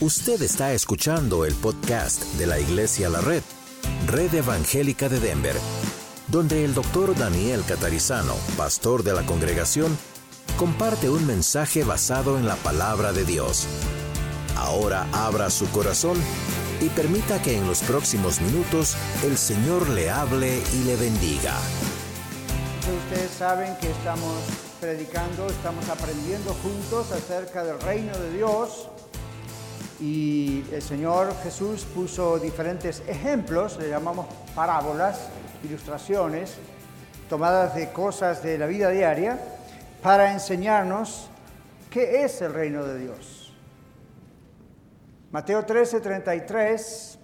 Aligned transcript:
Usted 0.00 0.42
está 0.42 0.72
escuchando 0.72 1.44
el 1.44 1.54
podcast 1.54 2.24
de 2.34 2.48
la 2.48 2.58
Iglesia 2.58 3.08
La 3.08 3.20
Red, 3.20 3.44
Red 4.08 4.34
Evangélica 4.34 5.08
de 5.08 5.20
Denver, 5.20 5.54
donde 6.26 6.64
el 6.64 6.74
doctor 6.74 7.16
Daniel 7.16 7.62
Catarizano, 7.66 8.34
pastor 8.56 9.04
de 9.04 9.12
la 9.12 9.24
congregación, 9.24 9.96
comparte 10.56 11.08
un 11.08 11.24
mensaje 11.28 11.84
basado 11.84 12.36
en 12.38 12.46
la 12.48 12.56
palabra 12.56 13.12
de 13.12 13.24
Dios. 13.24 13.68
Ahora 14.56 15.06
abra 15.12 15.48
su 15.48 15.70
corazón 15.70 16.18
y 16.80 16.88
permita 16.88 17.40
que 17.40 17.56
en 17.56 17.64
los 17.68 17.80
próximos 17.82 18.40
minutos 18.40 18.96
el 19.22 19.38
Señor 19.38 19.88
le 19.90 20.10
hable 20.10 20.60
y 20.74 20.84
le 20.84 20.96
bendiga. 20.96 21.54
Ustedes 23.06 23.30
saben 23.30 23.76
que 23.80 23.92
estamos 23.92 24.42
predicando, 24.80 25.46
estamos 25.46 25.88
aprendiendo 25.88 26.52
juntos 26.54 27.12
acerca 27.12 27.62
del 27.62 27.80
reino 27.80 28.12
de 28.18 28.32
Dios 28.32 28.88
y 30.00 30.64
el 30.72 30.82
Señor 30.82 31.34
Jesús 31.42 31.84
puso 31.84 32.38
diferentes 32.38 33.02
ejemplos, 33.06 33.78
le 33.78 33.88
llamamos 33.88 34.26
parábolas, 34.54 35.28
ilustraciones, 35.62 36.56
tomadas 37.28 37.74
de 37.74 37.90
cosas 37.90 38.42
de 38.42 38.58
la 38.58 38.66
vida 38.66 38.90
diaria, 38.90 39.38
para 40.02 40.32
enseñarnos 40.32 41.28
qué 41.90 42.24
es 42.24 42.42
el 42.42 42.52
reino 42.52 42.84
de 42.84 42.98
Dios. 42.98 43.52
Mateo 45.30 45.64
13, 45.64 46.00
33. 46.00 47.18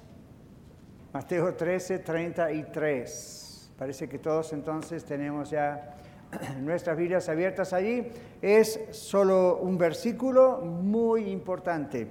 Mateo 1.13 1.55
13, 1.55 1.99
33. 2.01 3.71
Parece 3.79 4.09
que 4.09 4.19
todos 4.19 4.53
entonces 4.53 5.05
tenemos 5.05 5.51
ya 5.51 5.97
nuestras 6.61 6.97
Biblias 6.97 7.29
abiertas 7.29 7.73
allí. 7.73 8.07
Es 8.41 8.81
solo 8.91 9.59
un 9.59 9.79
versículo 9.79 10.59
muy 10.61 11.31
importante. 11.31 12.09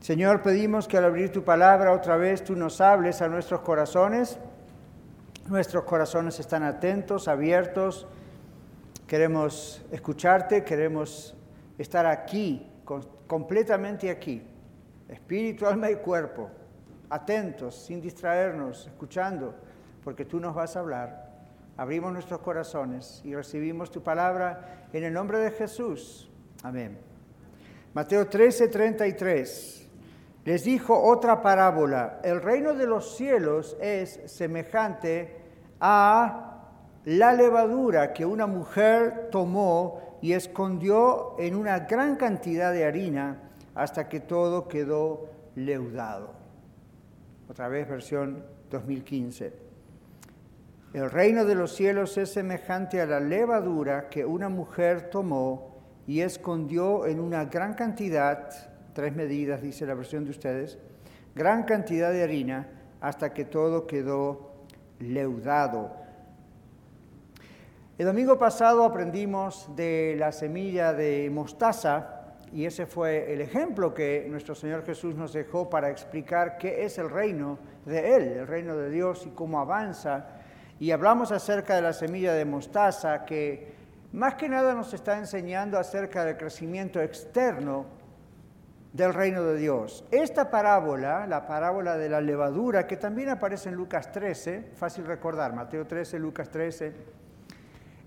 Señor, 0.00 0.40
pedimos 0.40 0.88
que 0.88 0.96
al 0.96 1.04
abrir 1.04 1.30
tu 1.30 1.44
palabra 1.44 1.92
otra 1.92 2.16
vez 2.16 2.42
tú 2.42 2.56
nos 2.56 2.80
hables 2.80 3.20
a 3.20 3.28
nuestros 3.28 3.60
corazones. 3.60 4.38
Nuestros 5.46 5.84
corazones 5.84 6.40
están 6.40 6.62
atentos, 6.62 7.28
abiertos. 7.28 8.06
Queremos 9.06 9.84
escucharte, 9.92 10.64
queremos 10.64 11.36
estar 11.76 12.06
aquí, 12.06 12.66
completamente 13.26 14.08
aquí, 14.08 14.42
espíritu, 15.06 15.66
alma 15.66 15.90
y 15.90 15.96
cuerpo, 15.96 16.48
atentos, 17.10 17.74
sin 17.74 18.00
distraernos, 18.00 18.86
escuchando, 18.86 19.54
porque 20.02 20.24
tú 20.24 20.40
nos 20.40 20.54
vas 20.54 20.76
a 20.76 20.80
hablar. 20.80 21.30
Abrimos 21.76 22.10
nuestros 22.10 22.40
corazones 22.40 23.20
y 23.22 23.34
recibimos 23.34 23.90
tu 23.90 24.02
palabra 24.02 24.86
en 24.94 25.04
el 25.04 25.12
nombre 25.12 25.38
de 25.40 25.50
Jesús. 25.50 26.30
Amén. 26.62 26.96
Mateo 27.92 28.26
13, 28.26 28.68
33 28.68 29.89
les 30.44 30.64
dijo 30.64 30.98
otra 30.98 31.42
parábola, 31.42 32.20
el 32.24 32.40
reino 32.40 32.74
de 32.74 32.86
los 32.86 33.16
cielos 33.16 33.76
es 33.80 34.20
semejante 34.26 35.36
a 35.80 36.50
la 37.04 37.32
levadura 37.32 38.12
que 38.12 38.24
una 38.24 38.46
mujer 38.46 39.28
tomó 39.30 40.18
y 40.22 40.32
escondió 40.32 41.36
en 41.38 41.54
una 41.54 41.80
gran 41.80 42.16
cantidad 42.16 42.72
de 42.72 42.84
harina 42.84 43.50
hasta 43.74 44.08
que 44.08 44.20
todo 44.20 44.68
quedó 44.68 45.28
leudado. 45.54 46.32
Otra 47.48 47.68
vez 47.68 47.88
versión 47.88 48.44
2015. 48.70 49.52
El 50.92 51.10
reino 51.10 51.44
de 51.44 51.54
los 51.54 51.74
cielos 51.74 52.16
es 52.18 52.32
semejante 52.32 53.00
a 53.00 53.06
la 53.06 53.20
levadura 53.20 54.08
que 54.08 54.24
una 54.24 54.48
mujer 54.48 55.10
tomó 55.10 55.78
y 56.06 56.20
escondió 56.20 57.06
en 57.06 57.20
una 57.20 57.44
gran 57.44 57.74
cantidad 57.74 58.69
tres 58.92 59.14
medidas, 59.14 59.62
dice 59.62 59.86
la 59.86 59.94
versión 59.94 60.24
de 60.24 60.30
ustedes, 60.30 60.78
gran 61.34 61.64
cantidad 61.64 62.12
de 62.12 62.22
harina 62.22 62.68
hasta 63.00 63.32
que 63.32 63.44
todo 63.44 63.86
quedó 63.86 64.50
leudado. 64.98 65.92
El 67.98 68.06
domingo 68.06 68.38
pasado 68.38 68.84
aprendimos 68.84 69.68
de 69.76 70.16
la 70.18 70.32
semilla 70.32 70.92
de 70.92 71.28
mostaza 71.30 72.20
y 72.52 72.64
ese 72.64 72.86
fue 72.86 73.32
el 73.32 73.40
ejemplo 73.40 73.94
que 73.94 74.26
nuestro 74.28 74.54
Señor 74.54 74.84
Jesús 74.84 75.14
nos 75.14 75.32
dejó 75.32 75.68
para 75.70 75.90
explicar 75.90 76.58
qué 76.58 76.84
es 76.84 76.98
el 76.98 77.10
reino 77.10 77.58
de 77.84 78.16
Él, 78.16 78.22
el 78.38 78.46
reino 78.46 78.76
de 78.76 78.90
Dios 78.90 79.26
y 79.26 79.30
cómo 79.30 79.60
avanza. 79.60 80.26
Y 80.78 80.90
hablamos 80.90 81.30
acerca 81.30 81.76
de 81.76 81.82
la 81.82 81.92
semilla 81.92 82.32
de 82.32 82.44
mostaza 82.44 83.24
que 83.24 83.74
más 84.12 84.34
que 84.34 84.48
nada 84.48 84.74
nos 84.74 84.92
está 84.94 85.18
enseñando 85.18 85.78
acerca 85.78 86.24
del 86.24 86.36
crecimiento 86.36 87.00
externo 87.00 87.84
del 88.92 89.14
reino 89.14 89.44
de 89.44 89.56
Dios. 89.56 90.04
Esta 90.10 90.50
parábola, 90.50 91.26
la 91.26 91.46
parábola 91.46 91.96
de 91.96 92.08
la 92.08 92.20
levadura, 92.20 92.86
que 92.86 92.96
también 92.96 93.28
aparece 93.28 93.68
en 93.68 93.76
Lucas 93.76 94.10
13, 94.10 94.72
fácil 94.74 95.06
recordar, 95.06 95.54
Mateo 95.54 95.86
13, 95.86 96.18
Lucas 96.18 96.48
13, 96.50 96.92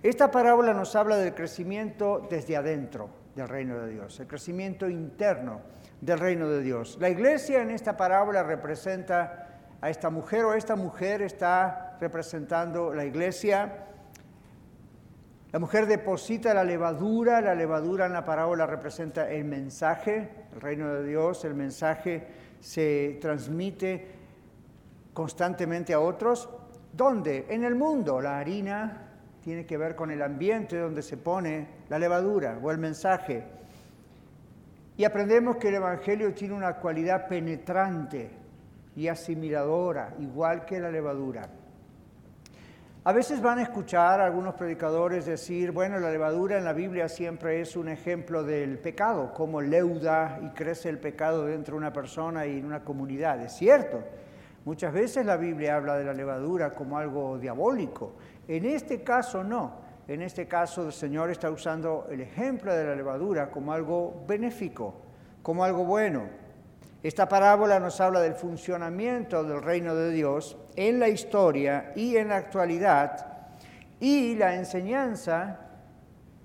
esta 0.03 0.31
parábola 0.31 0.73
nos 0.73 0.95
habla 0.95 1.15
del 1.15 1.33
crecimiento 1.33 2.27
desde 2.29 2.57
adentro 2.57 3.09
del 3.35 3.47
reino 3.47 3.79
de 3.79 3.91
Dios, 3.91 4.19
el 4.19 4.27
crecimiento 4.27 4.89
interno 4.89 5.61
del 6.01 6.19
reino 6.19 6.49
de 6.49 6.61
Dios. 6.61 6.97
La 6.99 7.09
iglesia 7.09 7.61
en 7.61 7.71
esta 7.71 7.95
parábola 7.95 8.43
representa 8.43 9.47
a 9.79 9.89
esta 9.89 10.09
mujer 10.09 10.43
o 10.45 10.53
esta 10.53 10.75
mujer 10.75 11.21
está 11.21 11.97
representando 12.01 12.93
la 12.93 13.05
iglesia 13.05 13.85
la 15.53 15.59
mujer 15.59 15.85
deposita 15.85 16.51
la 16.51 16.63
levadura, 16.63 17.39
la 17.39 17.53
levadura 17.53 18.07
en 18.07 18.13
la 18.13 18.25
parábola 18.25 18.65
representa 18.65 19.29
el 19.29 19.45
mensaje, 19.45 20.47
el 20.51 20.59
reino 20.59 20.91
de 20.91 21.07
Dios, 21.07 21.45
el 21.45 21.53
mensaje 21.53 22.25
se 22.59 23.19
transmite 23.21 24.07
constantemente 25.13 25.93
a 25.93 25.99
otros. 25.99 26.49
¿Dónde? 26.91 27.45
En 27.49 27.63
el 27.63 27.75
mundo. 27.75 28.19
La 28.19 28.39
harina 28.39 29.11
tiene 29.43 29.63
que 29.67 29.77
ver 29.77 29.95
con 29.95 30.09
el 30.09 30.23
ambiente 30.23 30.75
donde 30.75 31.03
se 31.03 31.17
pone 31.17 31.67
la 31.87 31.99
levadura 31.99 32.57
o 32.59 32.71
el 32.71 32.79
mensaje. 32.79 33.43
Y 34.97 35.03
aprendemos 35.03 35.57
que 35.57 35.67
el 35.67 35.75
Evangelio 35.75 36.33
tiene 36.33 36.55
una 36.55 36.77
cualidad 36.77 37.27
penetrante 37.27 38.31
y 38.95 39.07
asimiladora, 39.07 40.15
igual 40.17 40.65
que 40.65 40.79
la 40.79 40.89
levadura. 40.89 41.47
A 43.05 43.11
veces 43.11 43.41
van 43.41 43.59
a 43.59 43.63
escuchar 43.63 44.21
a 44.21 44.25
algunos 44.25 44.53
predicadores 44.53 45.25
decir, 45.25 45.71
bueno, 45.71 45.99
la 45.99 46.09
levadura 46.09 46.57
en 46.57 46.63
la 46.63 46.71
Biblia 46.71 47.09
siempre 47.09 47.59
es 47.59 47.75
un 47.75 47.89
ejemplo 47.89 48.45
del 48.45 48.79
pecado, 48.79 49.33
cómo 49.33 49.59
leuda 49.59 50.39
y 50.41 50.51
crece 50.51 50.87
el 50.87 50.99
pecado 50.99 51.45
dentro 51.45 51.73
de 51.73 51.79
una 51.79 51.91
persona 51.91 52.45
y 52.45 52.59
en 52.59 52.65
una 52.65 52.85
comunidad. 52.85 53.41
Es 53.41 53.57
cierto, 53.57 54.01
muchas 54.63 54.93
veces 54.93 55.25
la 55.25 55.35
Biblia 55.35 55.75
habla 55.75 55.97
de 55.97 56.05
la 56.05 56.13
levadura 56.13 56.73
como 56.73 56.97
algo 56.97 57.37
diabólico. 57.37 58.13
En 58.47 58.63
este 58.63 59.03
caso 59.03 59.43
no. 59.43 59.81
En 60.07 60.21
este 60.21 60.47
caso 60.47 60.85
el 60.85 60.93
Señor 60.93 61.29
está 61.29 61.51
usando 61.51 62.07
el 62.09 62.21
ejemplo 62.21 62.73
de 62.73 62.85
la 62.85 62.95
levadura 62.95 63.51
como 63.51 63.73
algo 63.73 64.23
benéfico, 64.25 64.95
como 65.41 65.65
algo 65.65 65.83
bueno. 65.83 66.21
Esta 67.03 67.27
parábola 67.27 67.81
nos 67.81 67.99
habla 67.99 68.21
del 68.21 68.33
funcionamiento 68.33 69.43
del 69.43 69.61
reino 69.61 69.93
de 69.93 70.11
Dios 70.11 70.57
en 70.77 71.01
la 71.01 71.09
historia 71.09 71.91
y 71.97 72.15
en 72.15 72.29
la 72.29 72.37
actualidad 72.37 73.27
y 73.99 74.35
la 74.35 74.55
enseñanza 74.55 75.59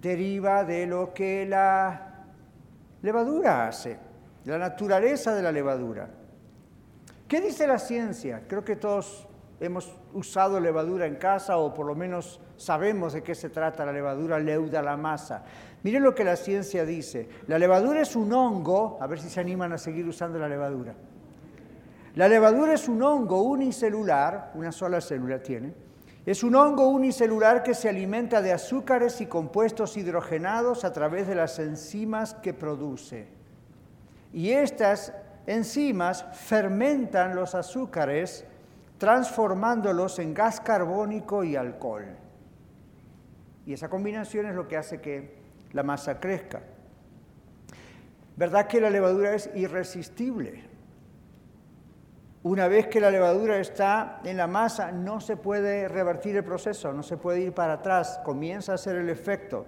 deriva 0.03 0.65
de 0.65 0.85
lo 0.87 1.15
que 1.15 1.47
la 1.47 2.25
levadura 3.03 3.69
hace, 3.69 3.99
la 4.47 4.59
naturaleza 4.59 5.33
de 5.33 5.43
la 5.43 5.53
levadura. 5.53 6.09
¿Qué 7.29 7.41
dice 7.41 7.65
la 7.69 7.79
ciencia? 7.79 8.43
Creo 8.49 8.65
que 8.65 8.75
todos 8.75 9.28
hemos 9.61 9.93
usado 10.13 10.61
levadura 10.61 11.07
en 11.07 11.17
casa 11.17 11.59
o 11.59 11.75
por 11.75 11.87
lo 11.87 11.95
menos 11.95 12.41
sabemos 12.57 13.13
de 13.13 13.23
qué 13.23 13.35
se 13.35 13.51
trata 13.51 13.85
la 13.85 13.93
levadura, 13.93 14.39
leuda 14.39 14.83
la 14.83 14.97
masa. 14.97 15.45
Miren 15.83 16.03
lo 16.03 16.15
que 16.15 16.25
la 16.25 16.37
ciencia 16.37 16.85
dice. 16.85 17.29
La 17.47 17.59
levadura 17.59 18.01
es 18.01 18.17
un 18.17 18.33
hongo, 18.33 18.99
a 19.01 19.07
ver 19.07 19.21
si 19.21 19.29
se 19.29 19.41
animan 19.41 19.73
a 19.73 19.79
seguir 19.79 20.07
usando 20.07 20.39
la 20.39 20.49
levadura. 20.49 20.95
La 22.15 22.29
levadura 22.29 22.75
es 22.75 22.89
un 22.89 23.03
hongo 23.03 23.43
unicelular, 23.43 24.53
una 24.55 24.73
sola 24.73 25.01
célula 25.01 25.43
tiene. 25.43 25.73
Es 26.27 26.43
un 26.43 26.55
hongo 26.57 26.89
unicelular 26.89 27.63
que 27.63 27.75
se 27.75 27.89
alimenta 27.89 28.43
de 28.43 28.53
azúcares 28.53 29.21
y 29.21 29.27
compuestos 29.27 29.97
hidrogenados 29.97 30.85
a 30.85 30.93
través 30.93 31.27
de 31.27 31.35
las 31.35 31.59
enzimas 31.59 32.35
que 32.35 32.53
produce. 32.53 33.29
Y 34.33 34.51
estas 34.51 35.15
enzimas 35.47 36.27
fermentan 36.33 37.35
los 37.35 37.55
azúcares 37.55 38.45
transformándolos 38.99 40.19
en 40.19 40.35
gas 40.35 40.61
carbónico 40.61 41.45
y 41.45 41.57
alcohol. 41.57 42.07
Y 43.65 43.73
esa 43.73 43.89
combinación 43.89 44.47
es 44.47 44.55
lo 44.55 44.67
que 44.67 44.77
hace 44.77 45.01
que 45.01 45.39
la 45.73 45.83
masa 45.83 46.21
crezca. 46.21 46.61
¿Verdad 48.37 48.67
que 48.67 48.81
la 48.81 48.91
levadura 48.91 49.35
es 49.35 49.51
irresistible? 49.55 50.65
Una 52.43 52.69
vez 52.69 52.87
que 52.87 53.01
la 53.01 53.11
levadura 53.11 53.59
está 53.59 54.21
en 54.25 54.37
la 54.37 54.47
masa, 54.47 54.93
no 54.93 55.21
se 55.21 55.37
puede 55.37 55.89
revertir 55.89 56.37
el 56.37 56.45
proceso, 56.45 56.93
no 56.93 57.03
se 57.03 57.17
puede 57.17 57.41
ir 57.41 57.53
para 57.53 57.75
atrás, 57.75 58.21
comienza 58.25 58.73
a 58.73 58.75
hacer 58.77 58.97
el 58.97 59.11
efecto. 59.11 59.67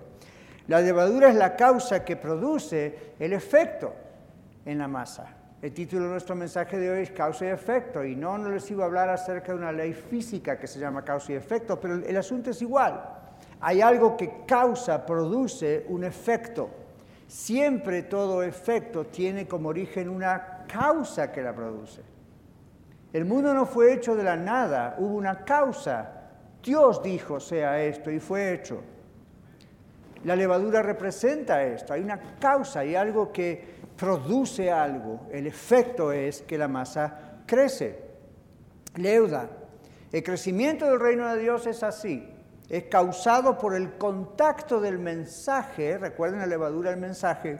La 0.69 0.81
levadura 0.81 1.29
es 1.29 1.35
la 1.35 1.56
causa 1.56 2.05
que 2.05 2.17
produce 2.17 3.15
el 3.19 3.32
efecto. 3.32 3.94
en 4.67 4.77
la 4.77 4.87
masa. 4.87 5.39
El 5.62 5.74
título 5.74 6.04
de 6.04 6.10
nuestro 6.12 6.34
mensaje 6.34 6.78
de 6.78 6.90
hoy 6.90 7.02
es 7.02 7.10
causa 7.10 7.44
y 7.44 7.48
efecto, 7.48 8.02
y 8.02 8.16
no, 8.16 8.38
no 8.38 8.48
les 8.48 8.70
iba 8.70 8.84
a 8.84 8.86
hablar 8.86 9.10
acerca 9.10 9.52
de 9.52 9.58
una 9.58 9.72
ley 9.72 9.92
física 9.92 10.58
que 10.58 10.66
se 10.66 10.78
llama 10.78 11.04
causa 11.04 11.32
y 11.32 11.34
efecto, 11.34 11.78
pero 11.78 11.96
el 11.96 12.16
asunto 12.16 12.48
es 12.48 12.62
igual. 12.62 12.98
Hay 13.60 13.82
algo 13.82 14.16
que 14.16 14.44
causa, 14.46 15.04
produce 15.04 15.84
un 15.88 16.04
efecto. 16.04 16.70
Siempre 17.26 18.04
todo 18.04 18.42
efecto 18.42 19.04
tiene 19.04 19.46
como 19.46 19.68
origen 19.68 20.08
una 20.08 20.64
causa 20.66 21.30
que 21.30 21.42
la 21.42 21.54
produce. 21.54 22.00
El 23.12 23.26
mundo 23.26 23.52
no 23.52 23.66
fue 23.66 23.92
hecho 23.92 24.16
de 24.16 24.22
la 24.22 24.36
nada, 24.36 24.96
hubo 24.98 25.14
una 25.14 25.44
causa. 25.44 26.22
Dios 26.62 27.02
dijo 27.02 27.38
sea 27.38 27.82
esto 27.82 28.10
y 28.10 28.18
fue 28.18 28.54
hecho. 28.54 28.82
La 30.24 30.36
levadura 30.36 30.80
representa 30.80 31.62
esto, 31.64 31.92
hay 31.92 32.00
una 32.02 32.18
causa, 32.38 32.80
hay 32.80 32.94
algo 32.94 33.30
que 33.30 33.80
produce 34.00 34.73
algo. 34.73 35.29
El 35.31 35.47
efecto 35.47 36.11
es 36.11 36.41
que 36.43 36.56
la 36.58 36.67
masa 36.67 37.43
crece, 37.47 38.02
leuda. 38.97 39.50
El 40.11 40.25
crecimiento 40.25 40.87
del 40.87 40.99
reino 40.99 41.29
de 41.29 41.41
Dios 41.41 41.67
es 41.67 41.82
así 41.82 42.26
es 42.70 42.85
causado 42.85 43.58
por 43.58 43.75
el 43.75 43.94
contacto 43.99 44.81
del 44.81 45.00
mensaje, 45.00 45.99
recuerden 45.99 46.38
la 46.38 46.47
levadura 46.47 46.91
del 46.91 47.00
mensaje, 47.00 47.58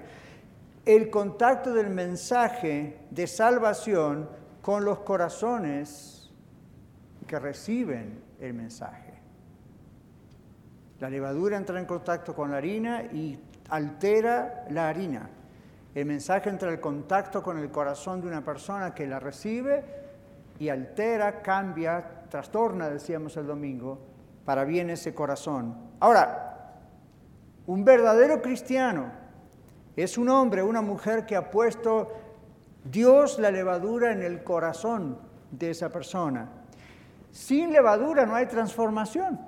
el 0.87 1.11
contacto 1.11 1.75
del 1.75 1.91
mensaje 1.91 3.01
de 3.11 3.27
salvación 3.27 4.31
con 4.63 4.85
los 4.85 5.01
corazones 5.01 6.31
que 7.27 7.41
reciben 7.41 8.23
el 8.39 8.55
mensaje. 8.55 9.15
La 11.01 11.11
levadura 11.11 11.57
entra 11.57 11.81
en 11.81 11.87
contacto 11.87 12.33
con 12.33 12.53
la 12.53 12.59
harina 12.59 13.03
y 13.03 13.37
altera 13.69 14.65
la 14.71 14.89
harina. 14.89 15.29
El 15.95 16.07
mensaje 16.07 16.49
entra 16.49 16.73
en 16.73 16.81
contacto 16.81 17.43
con 17.43 17.59
el 17.59 17.71
corazón 17.71 18.21
de 18.21 18.29
una 18.29 18.45
persona 18.45 18.95
que 18.95 19.07
la 19.07 19.19
recibe 19.19 19.85
y 20.59 20.69
altera, 20.69 21.43
cambia, 21.43 22.27
trastorna, 22.29 22.89
decíamos 22.89 23.37
el 23.37 23.47
domingo, 23.47 23.99
para 24.45 24.65
bien 24.65 24.91
ese 24.91 25.15
corazón. 25.15 25.75
Ahora, 25.99 26.77
un 27.67 27.85
verdadero 27.85 28.41
cristiano 28.41 29.11
es 29.97 30.17
un 30.17 30.29
hombre, 30.29 30.63
una 30.63 30.81
mujer 30.81 31.27
que 31.27 31.35
ha 31.35 31.51
puesto 31.51 32.13
Dios 32.85 33.39
la 33.39 33.51
levadura 33.51 34.13
en 34.13 34.23
el 34.23 34.45
corazón 34.45 35.19
de 35.51 35.71
esa 35.71 35.91
persona. 35.91 36.49
Sin 37.31 37.73
levadura 37.73 38.27
no 38.27 38.35
hay 38.35 38.47
transformación. 38.47 39.41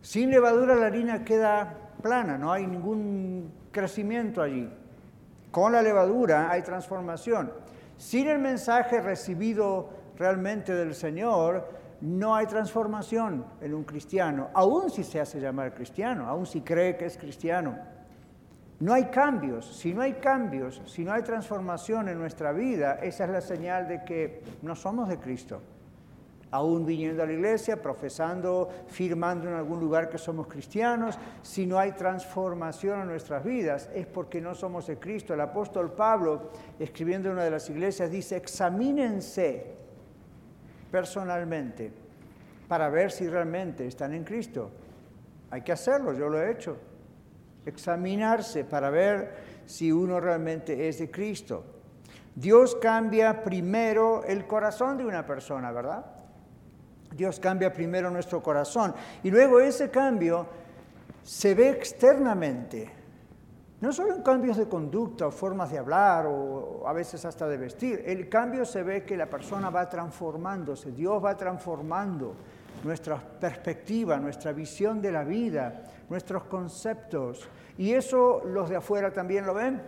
Sin 0.00 0.30
levadura 0.30 0.74
la 0.74 0.86
harina 0.86 1.24
queda 1.24 1.76
plana, 2.02 2.38
no 2.38 2.52
hay 2.52 2.66
ningún 2.66 3.52
crecimiento 3.72 4.42
allí. 4.42 4.70
Con 5.56 5.72
la 5.72 5.80
levadura 5.80 6.50
hay 6.50 6.60
transformación. 6.60 7.50
Sin 7.96 8.28
el 8.28 8.38
mensaje 8.38 9.00
recibido 9.00 9.88
realmente 10.18 10.74
del 10.74 10.94
Señor, 10.94 11.66
no 12.02 12.34
hay 12.34 12.44
transformación 12.44 13.42
en 13.62 13.72
un 13.72 13.84
cristiano, 13.84 14.50
aun 14.52 14.90
si 14.90 15.02
se 15.02 15.18
hace 15.18 15.40
llamar 15.40 15.72
cristiano, 15.72 16.28
aun 16.28 16.44
si 16.44 16.60
cree 16.60 16.98
que 16.98 17.06
es 17.06 17.16
cristiano. 17.16 17.74
No 18.80 18.92
hay 18.92 19.06
cambios. 19.06 19.64
Si 19.78 19.94
no 19.94 20.02
hay 20.02 20.12
cambios, 20.20 20.82
si 20.84 21.06
no 21.06 21.12
hay 21.14 21.22
transformación 21.22 22.10
en 22.10 22.18
nuestra 22.18 22.52
vida, 22.52 22.98
esa 23.00 23.24
es 23.24 23.30
la 23.30 23.40
señal 23.40 23.88
de 23.88 24.04
que 24.04 24.42
no 24.60 24.76
somos 24.76 25.08
de 25.08 25.16
Cristo. 25.18 25.62
Aún 26.56 26.86
viniendo 26.86 27.22
a 27.22 27.26
la 27.26 27.34
iglesia, 27.34 27.82
profesando, 27.82 28.70
firmando 28.86 29.46
en 29.46 29.52
algún 29.52 29.78
lugar 29.78 30.08
que 30.08 30.16
somos 30.16 30.46
cristianos, 30.46 31.18
si 31.42 31.66
no 31.66 31.78
hay 31.78 31.92
transformación 31.92 33.02
en 33.02 33.08
nuestras 33.08 33.44
vidas, 33.44 33.90
es 33.94 34.06
porque 34.06 34.40
no 34.40 34.54
somos 34.54 34.86
de 34.86 34.98
Cristo. 34.98 35.34
El 35.34 35.42
apóstol 35.42 35.92
Pablo, 35.92 36.48
escribiendo 36.78 37.28
en 37.28 37.34
una 37.34 37.44
de 37.44 37.50
las 37.50 37.68
iglesias, 37.68 38.10
dice, 38.10 38.36
examínense 38.36 39.74
personalmente 40.90 41.92
para 42.66 42.88
ver 42.88 43.12
si 43.12 43.28
realmente 43.28 43.86
están 43.86 44.14
en 44.14 44.24
Cristo. 44.24 44.70
Hay 45.50 45.60
que 45.60 45.72
hacerlo, 45.72 46.14
yo 46.14 46.30
lo 46.30 46.40
he 46.40 46.50
hecho. 46.50 46.78
Examinarse 47.66 48.64
para 48.64 48.88
ver 48.88 49.60
si 49.66 49.92
uno 49.92 50.20
realmente 50.20 50.88
es 50.88 51.00
de 51.00 51.10
Cristo. 51.10 51.64
Dios 52.34 52.76
cambia 52.76 53.44
primero 53.44 54.24
el 54.24 54.46
corazón 54.46 54.96
de 54.96 55.04
una 55.04 55.26
persona, 55.26 55.70
¿verdad? 55.70 56.15
Dios 57.14 57.40
cambia 57.40 57.72
primero 57.72 58.10
nuestro 58.10 58.42
corazón 58.42 58.94
y 59.22 59.30
luego 59.30 59.60
ese 59.60 59.90
cambio 59.90 60.46
se 61.22 61.54
ve 61.54 61.70
externamente. 61.70 62.90
No 63.80 63.92
solo 63.92 64.14
en 64.14 64.22
cambios 64.22 64.56
de 64.56 64.68
conducta 64.68 65.26
o 65.26 65.30
formas 65.30 65.70
de 65.70 65.78
hablar 65.78 66.26
o 66.26 66.86
a 66.86 66.92
veces 66.92 67.24
hasta 67.24 67.46
de 67.46 67.58
vestir, 67.58 68.02
el 68.06 68.28
cambio 68.28 68.64
se 68.64 68.82
ve 68.82 69.04
que 69.04 69.16
la 69.16 69.26
persona 69.26 69.68
va 69.68 69.88
transformándose, 69.88 70.92
Dios 70.92 71.22
va 71.22 71.36
transformando 71.36 72.34
nuestra 72.84 73.16
perspectiva, 73.16 74.16
nuestra 74.18 74.52
visión 74.52 75.02
de 75.02 75.12
la 75.12 75.24
vida, 75.24 75.84
nuestros 76.08 76.44
conceptos. 76.44 77.46
Y 77.76 77.92
eso 77.92 78.42
los 78.46 78.70
de 78.70 78.76
afuera 78.76 79.12
también 79.12 79.44
lo 79.44 79.52
ven 79.52 79.82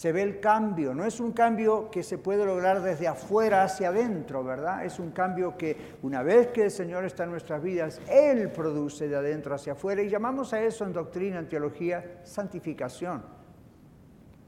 se 0.00 0.12
ve 0.12 0.22
el 0.22 0.40
cambio. 0.40 0.94
No 0.94 1.04
es 1.04 1.20
un 1.20 1.32
cambio 1.32 1.90
que 1.90 2.02
se 2.02 2.16
puede 2.16 2.46
lograr 2.46 2.80
desde 2.80 3.06
afuera 3.06 3.64
hacia 3.64 3.88
adentro, 3.88 4.42
¿verdad? 4.42 4.82
Es 4.82 4.98
un 4.98 5.10
cambio 5.10 5.58
que 5.58 5.76
una 6.00 6.22
vez 6.22 6.46
que 6.46 6.64
el 6.64 6.70
Señor 6.70 7.04
está 7.04 7.24
en 7.24 7.32
nuestras 7.32 7.62
vidas, 7.62 8.00
Él 8.08 8.50
produce 8.50 9.08
de 9.08 9.16
adentro 9.16 9.54
hacia 9.54 9.74
afuera 9.74 10.00
y 10.00 10.08
llamamos 10.08 10.54
a 10.54 10.62
eso 10.62 10.86
en 10.86 10.94
doctrina, 10.94 11.38
en 11.38 11.50
teología, 11.50 12.22
santificación. 12.24 13.22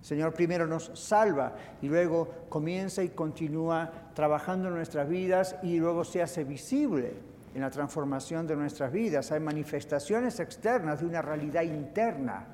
El 0.01 0.07
Señor 0.07 0.33
primero 0.33 0.67
nos 0.67 0.91
salva 0.95 1.53
y 1.83 1.87
luego 1.87 2.47
comienza 2.49 3.03
y 3.03 3.11
continúa 3.11 3.93
trabajando 4.15 4.69
en 4.69 4.75
nuestras 4.77 5.07
vidas 5.07 5.57
y 5.63 5.79
luego 5.79 6.03
se 6.05 6.23
hace 6.23 6.45
visible 6.45 7.13
en 7.55 7.61
la 7.61 7.69
transformación 7.69 8.47
de 8.47 8.57
nuestras 8.57 8.91
vidas. 8.91 9.31
Hay 9.31 9.41
manifestaciones 9.41 10.41
externas 10.41 11.01
de 11.01 11.07
una 11.09 11.21
realidad 11.21 11.61
interna 11.61 12.47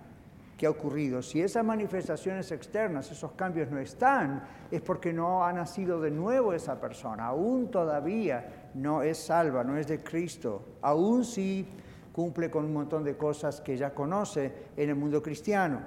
que 0.59 0.67
ha 0.67 0.71
ocurrido. 0.71 1.23
Si 1.23 1.41
esas 1.41 1.65
manifestaciones 1.65 2.51
externas, 2.51 3.11
esos 3.13 3.33
cambios 3.33 3.71
no 3.71 3.79
están, 3.79 4.43
es 4.73 4.83
porque 4.83 5.13
no 5.13 5.45
ha 5.45 5.53
nacido 5.53 6.01
de 6.01 6.11
nuevo 6.11 6.53
esa 6.53 6.81
persona. 6.81 7.27
Aún 7.27 7.71
todavía 7.71 8.71
no 8.75 9.03
es 9.03 9.19
salva, 9.19 9.63
no 9.63 9.77
es 9.77 9.87
de 9.87 10.03
Cristo. 10.03 10.75
Aún 10.83 11.25
sí 11.25 11.65
cumple 12.13 12.51
con 12.51 12.65
un 12.65 12.73
montón 12.73 13.05
de 13.05 13.17
cosas 13.17 13.61
que 13.61 13.77
ya 13.77 13.95
conoce 13.95 14.53
en 14.77 14.89
el 14.89 14.97
mundo 14.97 15.23
cristiano. 15.23 15.81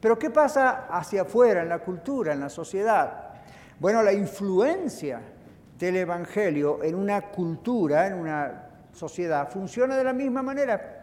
Pero 0.00 0.18
¿qué 0.18 0.30
pasa 0.30 0.86
hacia 0.88 1.22
afuera, 1.22 1.60
en 1.62 1.68
la 1.68 1.80
cultura, 1.80 2.32
en 2.32 2.40
la 2.40 2.48
sociedad? 2.48 3.34
Bueno, 3.78 4.02
la 4.02 4.14
influencia 4.14 5.20
del 5.78 5.96
Evangelio 5.96 6.82
en 6.82 6.94
una 6.94 7.20
cultura, 7.20 8.06
en 8.06 8.14
una 8.14 8.70
sociedad, 8.92 9.50
funciona 9.50 9.94
de 9.98 10.04
la 10.04 10.14
misma 10.14 10.42
manera. 10.42 10.97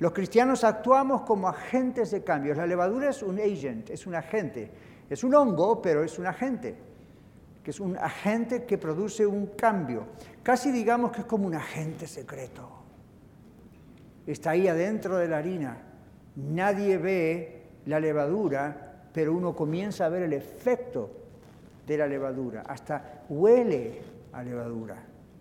Los 0.00 0.12
cristianos 0.12 0.64
actuamos 0.64 1.22
como 1.22 1.46
agentes 1.46 2.10
de 2.10 2.24
cambios. 2.24 2.56
La 2.56 2.66
levadura 2.66 3.10
es 3.10 3.22
un 3.22 3.38
agent, 3.38 3.90
es 3.90 4.06
un 4.06 4.14
agente. 4.14 4.70
Es 5.10 5.22
un 5.24 5.34
hongo, 5.34 5.82
pero 5.82 6.02
es 6.02 6.18
un 6.18 6.26
agente, 6.26 6.74
que 7.62 7.70
es 7.70 7.80
un 7.80 7.98
agente 7.98 8.64
que 8.64 8.78
produce 8.78 9.26
un 9.26 9.48
cambio. 9.48 10.06
Casi 10.42 10.72
digamos 10.72 11.12
que 11.12 11.20
es 11.20 11.26
como 11.26 11.46
un 11.46 11.54
agente 11.54 12.06
secreto. 12.06 12.66
Está 14.26 14.50
ahí 14.50 14.68
adentro 14.68 15.18
de 15.18 15.28
la 15.28 15.36
harina. 15.36 15.76
Nadie 16.36 16.96
ve 16.96 17.62
la 17.84 18.00
levadura, 18.00 19.02
pero 19.12 19.34
uno 19.34 19.54
comienza 19.54 20.06
a 20.06 20.08
ver 20.08 20.22
el 20.22 20.32
efecto 20.32 21.10
de 21.86 21.98
la 21.98 22.06
levadura. 22.06 22.62
Hasta 22.66 23.24
huele 23.28 24.00
a 24.32 24.42
levadura. 24.42 24.96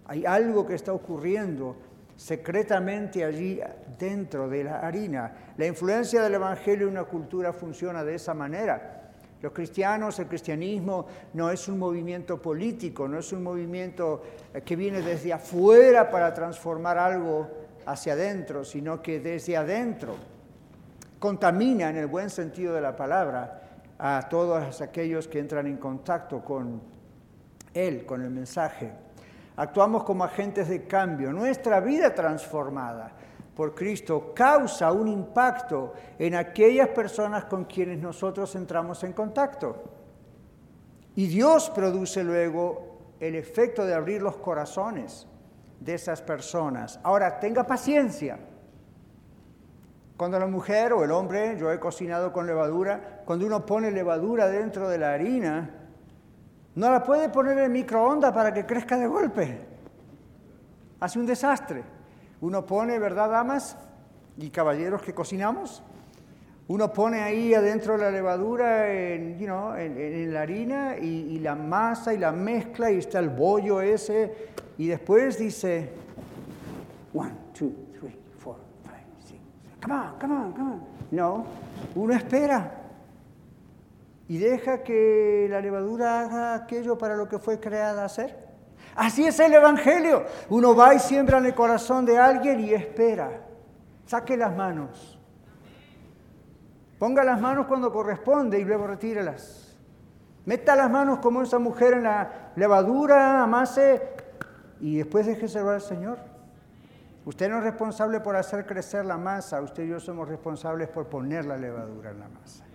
Hay 0.05 0.25
algo 0.25 0.65
que 0.67 0.73
está 0.73 0.91
ocurriendo 0.91 1.77
secretamente 2.17 3.23
allí 3.23 3.61
dentro 3.99 4.47
de 4.47 4.63
la 4.63 4.79
harina. 4.79 5.31
La 5.57 5.67
influencia 5.67 6.21
del 6.21 6.35
Evangelio 6.35 6.87
en 6.87 6.93
una 6.93 7.03
cultura 7.03 7.53
funciona 7.53 8.03
de 8.03 8.15
esa 8.15 8.33
manera. 8.33 9.11
Los 9.41 9.51
cristianos, 9.53 10.17
el 10.19 10.27
cristianismo 10.27 11.05
no 11.33 11.49
es 11.51 11.67
un 11.67 11.77
movimiento 11.77 12.41
político, 12.41 13.07
no 13.07 13.19
es 13.19 13.31
un 13.31 13.43
movimiento 13.43 14.23
eh, 14.53 14.61
que 14.61 14.75
viene 14.75 15.01
desde 15.01 15.31
afuera 15.31 16.09
para 16.09 16.33
transformar 16.33 16.97
algo 16.97 17.47
hacia 17.85 18.13
adentro, 18.13 18.65
sino 18.65 19.01
que 19.01 19.19
desde 19.19 19.55
adentro 19.55 20.15
contamina 21.19 21.89
en 21.89 21.97
el 21.97 22.07
buen 22.07 22.29
sentido 22.29 22.73
de 22.73 22.81
la 22.81 22.95
palabra 22.95 23.61
a 23.97 24.27
todos 24.29 24.81
aquellos 24.81 25.27
que 25.27 25.39
entran 25.39 25.67
en 25.67 25.77
contacto 25.77 26.43
con 26.43 26.81
Él, 27.73 28.05
con 28.05 28.21
el 28.21 28.29
mensaje 28.29 28.91
actuamos 29.59 30.05
como 30.05 30.23
agentes 30.23 30.69
de 30.69 30.87
cambio. 30.87 31.33
Nuestra 31.33 31.81
vida 31.81 32.15
transformada 32.15 33.11
por 33.55 33.75
Cristo 33.75 34.33
causa 34.33 34.91
un 34.91 35.07
impacto 35.07 35.93
en 36.17 36.35
aquellas 36.35 36.89
personas 36.89 37.45
con 37.45 37.65
quienes 37.65 37.99
nosotros 37.99 38.55
entramos 38.55 39.03
en 39.03 39.13
contacto. 39.13 39.83
Y 41.15 41.27
Dios 41.27 41.69
produce 41.69 42.23
luego 42.23 43.15
el 43.19 43.35
efecto 43.35 43.85
de 43.85 43.93
abrir 43.93 44.21
los 44.21 44.37
corazones 44.37 45.27
de 45.79 45.93
esas 45.93 46.21
personas. 46.21 46.99
Ahora, 47.03 47.39
tenga 47.39 47.65
paciencia. 47.65 48.39
Cuando 50.15 50.39
la 50.39 50.47
mujer 50.47 50.93
o 50.93 51.03
el 51.03 51.11
hombre, 51.11 51.57
yo 51.57 51.71
he 51.71 51.79
cocinado 51.79 52.33
con 52.33 52.45
levadura, 52.45 53.21
cuando 53.25 53.45
uno 53.45 53.65
pone 53.65 53.91
levadura 53.91 54.47
dentro 54.47 54.89
de 54.89 54.97
la 54.97 55.13
harina, 55.13 55.69
no 56.75 56.91
la 56.91 57.03
puede 57.03 57.29
poner 57.29 57.57
en 57.57 57.71
microondas 57.71 58.33
para 58.33 58.53
que 58.53 58.65
crezca 58.65 58.97
de 58.97 59.07
golpe. 59.07 59.67
Hace 60.99 61.19
un 61.19 61.25
desastre. 61.25 61.83
Uno 62.41 62.65
pone, 62.65 62.99
¿verdad, 62.99 63.29
damas 63.29 63.77
y 64.37 64.49
caballeros 64.49 65.01
que 65.01 65.13
cocinamos? 65.13 65.83
Uno 66.67 66.93
pone 66.93 67.21
ahí 67.21 67.53
adentro 67.53 67.97
la 67.97 68.11
levadura 68.11 68.93
en, 68.93 69.37
en, 69.39 70.33
la 70.33 70.41
harina 70.41 70.97
y, 70.97 71.07
y, 71.07 71.39
la 71.39 71.55
masa 71.55 72.13
y 72.13 72.17
la 72.19 72.31
mezcla 72.31 72.91
y 72.91 72.99
está 72.99 73.19
el 73.19 73.29
bollo 73.29 73.81
ese 73.81 74.49
y 74.77 74.87
después 74.87 75.39
dice, 75.39 75.89
one, 77.13 77.33
two, 77.53 77.73
Come 79.81 79.93
on, 79.93 80.19
come 80.19 80.33
on, 80.35 80.51
come 80.51 80.71
on. 80.71 80.83
No, 81.11 81.45
uno 81.95 82.13
espera 82.13 82.79
y 84.27 84.37
deja 84.37 84.83
que 84.83 85.47
la 85.49 85.61
levadura 85.61 86.21
haga 86.21 86.53
aquello 86.53 86.97
para 86.97 87.15
lo 87.15 87.27
que 87.27 87.39
fue 87.39 87.59
creada 87.59 88.03
a 88.03 88.05
hacer. 88.05 88.48
Así 88.95 89.25
es 89.25 89.39
el 89.39 89.53
Evangelio. 89.53 90.25
Uno 90.49 90.75
va 90.75 90.93
y 90.93 90.99
siembra 90.99 91.37
en 91.37 91.45
el 91.45 91.55
corazón 91.55 92.05
de 92.05 92.17
alguien 92.17 92.59
y 92.59 92.73
espera. 92.73 93.41
Saque 94.05 94.35
las 94.35 94.55
manos. 94.55 95.19
Ponga 96.97 97.23
las 97.23 97.39
manos 97.39 97.65
cuando 97.67 97.91
corresponde 97.91 98.59
y 98.59 98.65
luego 98.65 98.87
retírelas. 98.87 99.77
Meta 100.45 100.75
las 100.75 100.89
manos 100.89 101.19
como 101.19 101.41
esa 101.41 101.59
mujer 101.59 101.93
en 101.93 102.03
la 102.03 102.51
levadura, 102.55 103.43
amase 103.43 104.01
y 104.79 104.97
después 104.97 105.25
deje 105.25 105.47
servir 105.47 105.73
al 105.73 105.81
Señor. 105.81 106.17
Usted 107.25 107.49
no 107.49 107.59
es 107.59 107.63
responsable 107.63 108.19
por 108.19 108.35
hacer 108.35 108.65
crecer 108.65 109.05
la 109.05 109.17
masa, 109.17 109.61
usted 109.61 109.83
y 109.83 109.89
yo 109.89 109.99
somos 109.99 110.27
responsables 110.27 110.87
por 110.87 111.07
poner 111.07 111.45
la 111.45 111.57
levadura 111.57 112.11
en 112.11 112.19
la 112.19 112.27
masa. 112.27 112.65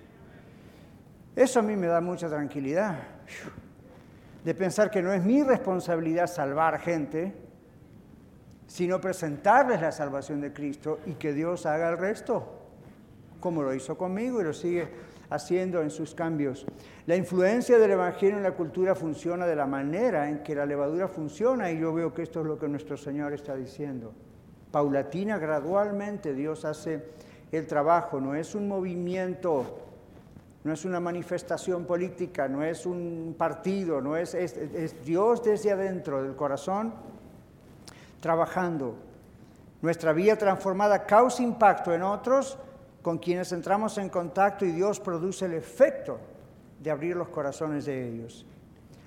Eso 1.34 1.58
a 1.58 1.62
mí 1.62 1.74
me 1.74 1.88
da 1.88 2.00
mucha 2.00 2.28
tranquilidad, 2.28 2.96
de 4.44 4.54
pensar 4.54 4.90
que 4.90 5.02
no 5.02 5.12
es 5.12 5.24
mi 5.24 5.42
responsabilidad 5.42 6.26
salvar 6.26 6.78
gente, 6.78 7.34
sino 8.66 9.00
presentarles 9.00 9.80
la 9.80 9.92
salvación 9.92 10.40
de 10.40 10.52
Cristo 10.52 11.00
y 11.06 11.14
que 11.14 11.32
Dios 11.32 11.66
haga 11.66 11.90
el 11.90 11.98
resto, 11.98 12.46
como 13.40 13.62
lo 13.62 13.74
hizo 13.74 13.96
conmigo 13.96 14.40
y 14.40 14.44
lo 14.44 14.52
sigue 14.52 14.88
haciendo 15.30 15.80
en 15.82 15.90
sus 15.90 16.14
cambios. 16.14 16.66
La 17.06 17.16
influencia 17.16 17.78
del 17.78 17.92
Evangelio 17.92 18.36
en 18.36 18.42
la 18.42 18.52
cultura 18.52 18.94
funciona 18.94 19.46
de 19.46 19.56
la 19.56 19.66
manera 19.66 20.28
en 20.28 20.42
que 20.42 20.54
la 20.54 20.66
levadura 20.66 21.08
funciona 21.08 21.70
y 21.70 21.78
yo 21.80 21.92
veo 21.92 22.12
que 22.12 22.22
esto 22.22 22.40
es 22.40 22.46
lo 22.46 22.58
que 22.58 22.68
nuestro 22.68 22.96
Señor 22.96 23.32
está 23.32 23.56
diciendo 23.56 24.12
paulatina, 24.74 25.38
gradualmente 25.38 26.34
Dios 26.34 26.64
hace 26.64 27.00
el 27.52 27.64
trabajo, 27.68 28.20
no 28.20 28.34
es 28.34 28.56
un 28.56 28.66
movimiento, 28.66 29.93
no 30.64 30.72
es 30.72 30.84
una 30.86 30.98
manifestación 30.98 31.84
política, 31.84 32.48
no 32.48 32.62
es 32.62 32.86
un 32.86 33.34
partido, 33.36 34.00
no 34.00 34.16
es, 34.16 34.34
Dios 35.04 35.44
desde 35.44 35.70
adentro 35.70 36.22
del 36.22 36.34
corazón 36.34 36.94
trabajando. 38.20 38.96
Nuestra 39.82 40.14
vida 40.14 40.36
transformada 40.36 41.04
causa 41.04 41.42
impacto 41.42 41.92
en 41.92 42.02
otros 42.02 42.58
con 43.02 43.18
quienes 43.18 43.52
entramos 43.52 43.98
en 43.98 44.08
contacto 44.08 44.64
y 44.64 44.72
Dios 44.72 44.98
produce 44.98 45.44
el 45.44 45.52
efecto 45.52 46.18
de 46.80 46.90
abrir 46.90 47.14
los 47.14 47.28
corazones 47.28 47.84
de 47.84 48.08
ellos. 48.08 48.46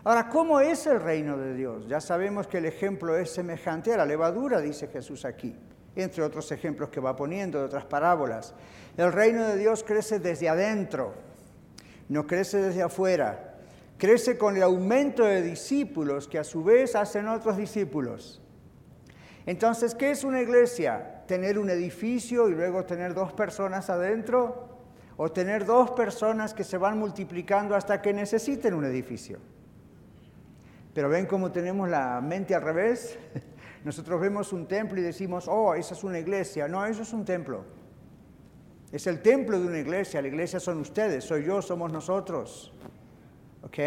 Ahora, 0.03 0.29
¿cómo 0.29 0.59
es 0.59 0.85
el 0.85 1.01
reino 1.01 1.35
de 1.37 1.55
Dios? 1.55 1.87
Ya 1.87 1.99
sabemos 1.99 2.45
que 2.45 2.59
el 2.59 2.65
ejemplo 2.65 3.17
es 3.17 3.31
semejante 3.31 3.91
a 3.91 3.97
la 3.97 4.05
levadura, 4.05 4.61
dice 4.61 4.87
Jesús 4.87 5.25
aquí, 5.25 5.55
entre 5.95 6.21
otros 6.21 6.51
ejemplos 6.51 6.89
que 6.89 6.99
va 6.99 7.15
poniendo 7.15 7.57
de 7.57 7.65
otras 7.65 7.85
parábolas. 7.85 8.53
El 8.95 9.11
reino 9.11 9.43
de 9.47 9.57
Dios 9.57 9.83
crece 9.83 10.19
desde 10.19 10.47
adentro, 10.47 11.26
no 12.09 12.25
crece 12.25 12.61
desde 12.61 12.83
afuera. 12.83 13.55
Crece 13.97 14.37
con 14.37 14.55
el 14.55 14.63
aumento 14.63 15.23
de 15.23 15.41
discípulos 15.41 16.27
que 16.27 16.37
a 16.37 16.43
su 16.43 16.63
vez 16.63 16.95
hacen 16.95 17.27
otros 17.27 17.57
discípulos. 17.57 18.41
Entonces, 19.45 19.95
¿qué 19.95 20.11
es 20.11 20.23
una 20.23 20.41
iglesia? 20.41 21.23
¿Tener 21.25 21.57
un 21.57 21.69
edificio 21.69 22.47
y 22.49 22.51
luego 22.51 22.85
tener 22.85 23.13
dos 23.13 23.33
personas 23.33 23.89
adentro? 23.89 24.77
¿O 25.15 25.31
tener 25.31 25.65
dos 25.65 25.91
personas 25.91 26.53
que 26.53 26.63
se 26.63 26.77
van 26.77 26.99
multiplicando 26.99 27.75
hasta 27.75 28.01
que 28.01 28.13
necesiten 28.13 28.73
un 28.73 28.85
edificio? 28.85 29.39
Pero 30.93 31.09
ven 31.09 31.25
cómo 31.25 31.51
tenemos 31.51 31.89
la 31.89 32.21
mente 32.21 32.53
al 32.53 32.61
revés. 32.61 33.17
Nosotros 33.83 34.19
vemos 34.19 34.53
un 34.53 34.67
templo 34.67 34.99
y 34.99 35.03
decimos, 35.03 35.47
oh, 35.47 35.73
esa 35.73 35.93
es 35.95 36.03
una 36.03 36.19
iglesia. 36.19 36.67
No, 36.67 36.85
eso 36.85 37.01
es 37.01 37.13
un 37.13 37.25
templo. 37.25 37.63
Es 38.97 39.05
el 39.05 39.21
templo 39.21 39.59
de 39.59 39.67
una 39.67 39.77
iglesia. 39.77 40.23
La 40.23 40.27
iglesia 40.27 40.59
son 40.59 40.79
ustedes, 40.79 41.23
soy 41.23 41.45
yo, 41.45 41.61
somos 41.61 41.91
nosotros. 41.93 42.73
¿Ok? 43.61 43.77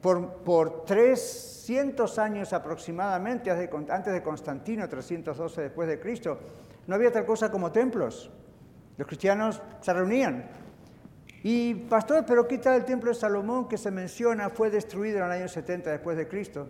Por, 0.00 0.38
por 0.38 0.84
300 0.84 2.18
años 2.18 2.52
aproximadamente, 2.52 3.52
antes 3.52 4.12
de 4.12 4.20
Constantino, 4.20 4.88
312 4.88 5.62
después 5.62 5.88
de 5.88 6.00
Cristo, 6.00 6.40
no 6.88 6.96
había 6.96 7.12
tal 7.12 7.24
cosa 7.24 7.52
como 7.52 7.70
templos. 7.70 8.32
Los 8.96 9.06
cristianos 9.06 9.62
se 9.80 9.92
reunían 9.92 10.50
y 11.44 11.74
pastor, 11.74 12.24
pero 12.26 12.48
¿qué 12.48 12.58
tal 12.58 12.80
el 12.80 12.84
templo 12.84 13.12
de 13.12 13.14
Salomón 13.14 13.68
que 13.68 13.78
se 13.78 13.92
menciona 13.92 14.50
fue 14.50 14.70
destruido 14.70 15.18
en 15.18 15.26
el 15.26 15.30
año 15.30 15.46
70 15.46 15.88
después 15.88 16.16
de 16.16 16.26
Cristo? 16.26 16.66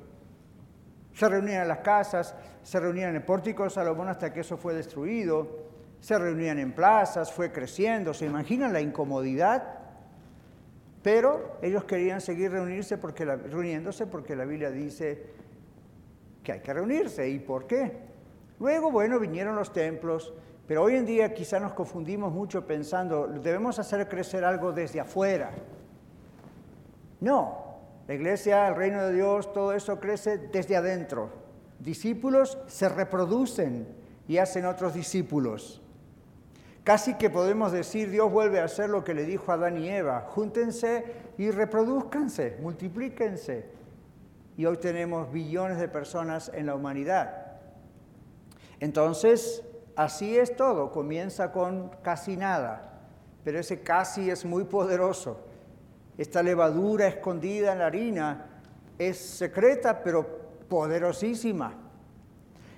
Se 1.14 1.26
reunían 1.26 1.62
en 1.62 1.68
las 1.68 1.78
casas, 1.78 2.34
se 2.62 2.78
reunían 2.78 3.08
en 3.08 3.16
el 3.16 3.22
pórtico 3.22 3.64
de 3.64 3.70
Salomón 3.70 4.08
hasta 4.08 4.30
que 4.30 4.40
eso 4.40 4.58
fue 4.58 4.74
destruido, 4.74 5.67
se 6.00 6.18
reunían 6.18 6.58
en 6.58 6.72
plazas, 6.72 7.32
fue 7.32 7.52
creciendo, 7.52 8.14
¿se 8.14 8.26
imaginan 8.26 8.72
la 8.72 8.80
incomodidad? 8.80 9.78
Pero 11.02 11.58
ellos 11.62 11.84
querían 11.84 12.20
seguir 12.20 12.50
reunirse 12.50 12.98
porque 12.98 13.24
reuniéndose 13.24 14.06
porque 14.06 14.36
la 14.36 14.44
Biblia 14.44 14.70
dice 14.70 15.26
que 16.42 16.52
hay 16.52 16.60
que 16.60 16.72
reunirse. 16.72 17.28
¿Y 17.28 17.38
por 17.38 17.66
qué? 17.66 17.92
Luego, 18.58 18.90
bueno, 18.90 19.18
vinieron 19.18 19.54
los 19.54 19.72
templos, 19.72 20.34
pero 20.66 20.82
hoy 20.82 20.96
en 20.96 21.06
día 21.06 21.32
quizá 21.32 21.60
nos 21.60 21.72
confundimos 21.72 22.32
mucho 22.32 22.66
pensando, 22.66 23.28
debemos 23.28 23.78
hacer 23.78 24.08
crecer 24.08 24.44
algo 24.44 24.72
desde 24.72 25.00
afuera. 25.00 25.52
No, 27.20 27.68
la 28.06 28.14
iglesia, 28.14 28.68
el 28.68 28.74
reino 28.74 29.06
de 29.06 29.14
Dios, 29.14 29.52
todo 29.52 29.72
eso 29.72 30.00
crece 30.00 30.38
desde 30.38 30.76
adentro. 30.76 31.30
Discípulos 31.78 32.58
se 32.66 32.88
reproducen 32.88 33.86
y 34.26 34.38
hacen 34.38 34.66
otros 34.66 34.94
discípulos. 34.94 35.80
Casi 36.88 37.18
que 37.18 37.28
podemos 37.28 37.70
decir, 37.70 38.10
Dios 38.10 38.32
vuelve 38.32 38.60
a 38.60 38.64
hacer 38.64 38.88
lo 38.88 39.04
que 39.04 39.12
le 39.12 39.26
dijo 39.26 39.52
a 39.52 39.56
Adán 39.56 39.76
y 39.76 39.90
Eva, 39.90 40.24
júntense 40.30 41.04
y 41.36 41.50
reproduzcanse, 41.50 42.56
multiplíquense. 42.62 43.66
Y 44.56 44.64
hoy 44.64 44.78
tenemos 44.78 45.30
billones 45.30 45.78
de 45.78 45.88
personas 45.88 46.50
en 46.54 46.64
la 46.64 46.74
humanidad. 46.74 47.58
Entonces, 48.80 49.62
Así 49.98 50.38
es 50.38 50.54
todo, 50.54 50.92
comienza 50.92 51.50
con 51.50 51.90
casi 52.02 52.36
nada, 52.36 53.00
pero 53.42 53.58
ese 53.58 53.80
casi 53.80 54.30
es 54.30 54.44
muy 54.44 54.62
poderoso. 54.62 55.40
Esta 56.16 56.40
levadura 56.40 57.08
escondida 57.08 57.72
en 57.72 57.80
la 57.80 57.86
harina 57.86 58.46
es 58.96 59.18
secreta, 59.18 60.04
pero 60.04 60.24
poderosísima. 60.68 61.74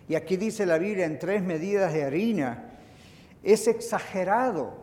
Y 0.09 0.15
aquí 0.15 0.39
dice 0.39 0.65
la 0.65 0.79
Biblia 0.79 1.05
en 1.05 1.19
tres 1.19 1.43
medidas 1.43 1.93
de 1.93 2.05
harina. 2.05 2.70
Es 3.43 3.67
exagerado, 3.67 4.75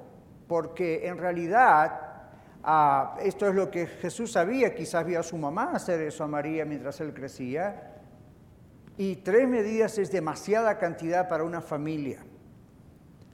porque 0.47 1.07
en 1.07 1.17
realidad 1.17 1.99
ah, 2.63 3.17
esto 3.21 3.47
es 3.47 3.55
lo 3.55 3.69
que 3.69 3.87
Jesús 3.87 4.31
sabía, 4.31 4.73
quizás 4.73 5.05
vio 5.05 5.19
a 5.19 5.23
su 5.23 5.37
mamá 5.37 5.71
hacer 5.73 6.01
eso 6.01 6.23
a 6.23 6.27
María 6.27 6.65
mientras 6.65 6.99
él 7.01 7.13
crecía, 7.13 7.93
y 8.97 9.17
tres 9.17 9.47
medidas 9.47 9.97
es 9.99 10.11
demasiada 10.11 10.77
cantidad 10.77 11.29
para 11.29 11.43
una 11.43 11.61
familia. 11.61 12.25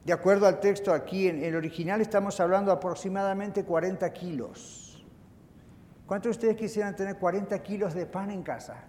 De 0.04 0.12
acuerdo 0.12 0.46
al 0.46 0.60
texto 0.60 0.92
aquí, 0.92 1.28
en 1.28 1.42
el 1.42 1.56
original 1.56 2.02
estamos 2.02 2.38
hablando 2.38 2.70
aproximadamente 2.70 3.64
40 3.64 4.12
kilos. 4.12 5.04
¿Cuántos 6.06 6.28
de 6.28 6.30
ustedes 6.32 6.56
quisieran 6.56 6.94
tener 6.94 7.16
40 7.16 7.58
kilos 7.62 7.94
de 7.94 8.04
pan 8.04 8.30
en 8.30 8.42
casa? 8.42 8.84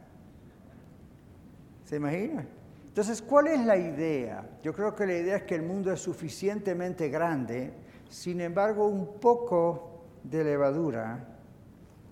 ¿Se 1.85 1.95
imaginan? 1.95 2.49
Entonces, 2.95 3.21
¿cuál 3.21 3.47
es 3.47 3.59
la 3.59 3.75
idea? 3.75 4.47
Yo 4.63 4.73
creo 4.73 4.95
que 4.95 5.05
la 5.05 5.15
idea 5.15 5.35
es 5.35 5.43
que 5.43 5.55
el 5.55 5.63
mundo 5.63 5.91
es 5.91 5.99
suficientemente 5.99 7.09
grande, 7.09 7.73
sin 8.07 8.39
embargo, 8.39 8.87
un 8.87 9.19
poco 9.19 10.05
de 10.23 10.45
levadura 10.45 11.27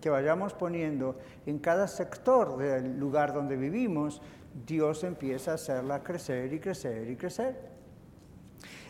que 0.02 0.10
vayamos 0.10 0.54
poniendo 0.54 1.18
en 1.46 1.60
cada 1.60 1.88
sector 1.88 2.58
del 2.58 3.00
lugar 3.00 3.34
donde 3.34 3.56
vivimos, 3.56 4.22
Dios 4.68 5.06
empieza 5.06 5.52
a 5.52 5.54
hacerla 5.54 6.04
crecer 6.04 6.52
y 6.52 6.60
crecer 6.60 7.10
y 7.10 7.16
crecer. 7.16 7.56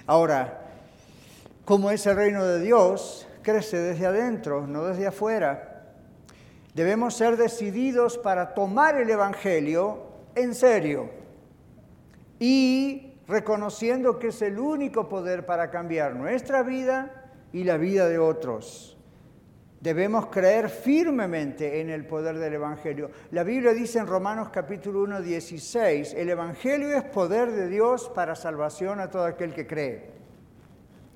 Ahora, 0.07 0.61
como 1.63 1.91
es 1.91 2.07
el 2.07 2.15
reino 2.15 2.43
de 2.43 2.59
Dios, 2.59 3.27
crece 3.43 3.77
desde 3.77 4.07
adentro, 4.07 4.65
no 4.65 4.85
desde 4.85 5.05
afuera. 5.05 5.91
Debemos 6.73 7.13
ser 7.13 7.37
decididos 7.37 8.17
para 8.17 8.55
tomar 8.55 8.99
el 8.99 9.11
Evangelio 9.11 10.07
en 10.33 10.55
serio 10.55 11.21
y 12.45 13.13
reconociendo 13.25 14.19
que 14.19 14.27
es 14.27 14.41
el 14.41 14.59
único 14.59 15.07
poder 15.07 15.45
para 15.45 15.71
cambiar 15.71 16.13
nuestra 16.13 16.61
vida 16.61 17.29
y 17.53 17.63
la 17.63 17.77
vida 17.77 18.09
de 18.09 18.19
otros. 18.19 18.97
Debemos 19.79 20.25
creer 20.25 20.67
firmemente 20.67 21.79
en 21.79 21.89
el 21.89 22.05
poder 22.05 22.37
del 22.37 22.55
Evangelio. 22.55 23.11
La 23.31 23.45
Biblia 23.45 23.71
dice 23.71 23.99
en 23.99 24.07
Romanos 24.07 24.49
capítulo 24.49 25.03
1, 25.03 25.21
16, 25.21 26.15
el 26.15 26.29
Evangelio 26.31 26.89
es 26.89 27.05
poder 27.05 27.49
de 27.49 27.69
Dios 27.69 28.11
para 28.13 28.35
salvación 28.35 28.99
a 28.99 29.09
todo 29.09 29.23
aquel 29.23 29.53
que 29.53 29.65
cree. 29.65 30.11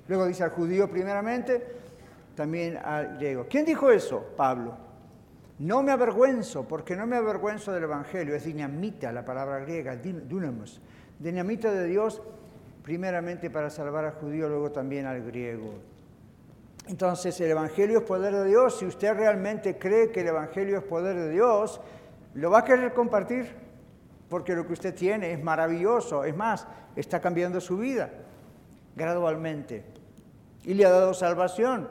Luego 0.06 0.24
dice 0.24 0.44
al 0.44 0.50
judío 0.50 0.88
primeramente, 0.88 1.62
también 2.34 2.78
al 2.78 3.18
griego. 3.18 3.44
¿Quién 3.50 3.66
dijo 3.66 3.90
eso? 3.90 4.24
Pablo. 4.34 4.87
No 5.58 5.82
me 5.82 5.90
avergüenzo, 5.90 6.68
porque 6.68 6.94
no 6.94 7.06
me 7.06 7.16
avergüenzo 7.16 7.72
del 7.72 7.84
Evangelio, 7.84 8.34
es 8.34 8.44
dinamita 8.44 9.10
la 9.12 9.24
palabra 9.24 9.58
griega, 9.60 9.96
dunamos. 9.96 10.80
Dinamita 11.18 11.72
de 11.72 11.86
Dios, 11.86 12.22
primeramente 12.84 13.50
para 13.50 13.68
salvar 13.68 14.04
al 14.04 14.12
judío, 14.12 14.48
luego 14.48 14.70
también 14.70 15.06
al 15.06 15.22
griego. 15.22 15.74
Entonces 16.86 17.38
el 17.40 17.50
Evangelio 17.50 17.98
es 17.98 18.04
poder 18.04 18.34
de 18.34 18.46
Dios. 18.46 18.78
Si 18.78 18.86
usted 18.86 19.14
realmente 19.14 19.78
cree 19.78 20.10
que 20.10 20.20
el 20.20 20.28
Evangelio 20.28 20.78
es 20.78 20.84
poder 20.84 21.16
de 21.16 21.30
Dios, 21.30 21.80
lo 22.34 22.50
va 22.50 22.60
a 22.60 22.64
querer 22.64 22.94
compartir 22.94 23.46
porque 24.28 24.54
lo 24.54 24.66
que 24.66 24.72
usted 24.72 24.94
tiene 24.94 25.32
es 25.32 25.42
maravilloso. 25.42 26.24
Es 26.24 26.36
más, 26.36 26.66
está 26.96 27.20
cambiando 27.20 27.60
su 27.60 27.76
vida 27.76 28.10
gradualmente 28.96 29.84
y 30.64 30.74
le 30.74 30.86
ha 30.86 30.90
dado 30.90 31.14
salvación. 31.14 31.88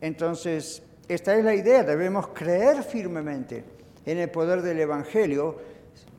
Entonces, 0.00 0.82
esta 1.08 1.34
es 1.34 1.44
la 1.44 1.54
idea. 1.54 1.82
Debemos 1.82 2.28
creer 2.28 2.82
firmemente 2.82 3.64
en 4.04 4.18
el 4.18 4.30
poder 4.30 4.62
del 4.62 4.80
Evangelio 4.80 5.58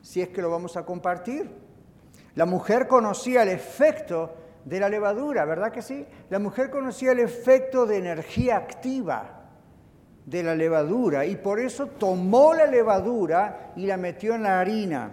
si 0.02 0.20
es 0.20 0.28
que 0.28 0.42
lo 0.42 0.50
vamos 0.50 0.76
a 0.76 0.84
compartir. 0.84 1.50
La 2.34 2.46
mujer 2.46 2.86
conocía 2.86 3.42
el 3.42 3.48
efecto 3.48 4.34
de 4.64 4.80
la 4.80 4.88
levadura, 4.88 5.44
¿verdad 5.44 5.72
que 5.72 5.82
sí? 5.82 6.06
La 6.30 6.38
mujer 6.38 6.70
conocía 6.70 7.12
el 7.12 7.20
efecto 7.20 7.86
de 7.86 7.98
energía 7.98 8.56
activa 8.56 9.42
de 10.26 10.42
la 10.42 10.54
levadura 10.54 11.26
y 11.26 11.36
por 11.36 11.60
eso 11.60 11.86
tomó 11.86 12.54
la 12.54 12.66
levadura 12.66 13.72
y 13.76 13.86
la 13.86 13.96
metió 13.96 14.34
en 14.34 14.42
la 14.42 14.60
harina. 14.60 15.10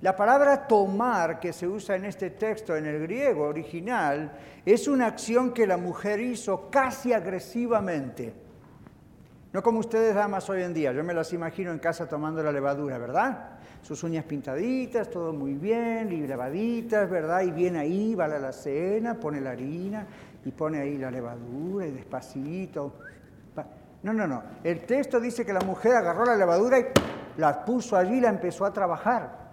La 0.00 0.14
palabra 0.14 0.66
tomar 0.66 1.40
que 1.40 1.52
se 1.52 1.66
usa 1.66 1.96
en 1.96 2.04
este 2.04 2.30
texto 2.30 2.76
en 2.76 2.86
el 2.86 3.00
griego 3.00 3.44
original 3.44 4.32
es 4.64 4.86
una 4.88 5.06
acción 5.06 5.52
que 5.52 5.66
la 5.66 5.76
mujer 5.76 6.20
hizo 6.20 6.70
casi 6.70 7.12
agresivamente. 7.12 8.47
No 9.52 9.62
como 9.62 9.80
ustedes 9.80 10.14
damas 10.14 10.48
hoy 10.50 10.62
en 10.62 10.74
día, 10.74 10.92
yo 10.92 11.02
me 11.02 11.14
las 11.14 11.32
imagino 11.32 11.70
en 11.70 11.78
casa 11.78 12.08
tomando 12.08 12.42
la 12.42 12.52
levadura, 12.52 12.98
¿verdad? 12.98 13.58
sus 13.82 14.02
uñas 14.02 14.24
pintaditas, 14.24 15.08
todo 15.08 15.32
muy 15.32 15.54
bien, 15.54 16.12
y 16.12 16.26
lavaditas, 16.26 17.08
¿verdad? 17.08 17.42
Y 17.42 17.50
viene 17.50 17.78
ahí, 17.78 18.14
va 18.14 18.26
a 18.26 18.28
la 18.28 18.52
cena, 18.52 19.14
pone 19.14 19.40
la 19.40 19.50
harina 19.50 20.06
y 20.44 20.50
pone 20.50 20.80
ahí 20.80 20.98
la 20.98 21.10
levadura 21.10 21.86
y 21.86 21.92
despacito. 21.92 22.94
No, 24.02 24.12
no, 24.12 24.26
no. 24.26 24.42
El 24.62 24.84
texto 24.84 25.18
dice 25.18 25.44
que 25.44 25.52
la 25.52 25.60
mujer 25.60 25.92
agarró 25.94 26.24
la 26.24 26.36
levadura 26.36 26.78
y 26.78 26.84
la 27.36 27.64
puso 27.64 27.96
allí 27.96 28.18
y 28.18 28.20
la 28.20 28.28
empezó 28.28 28.64
a 28.64 28.72
trabajar. 28.72 29.48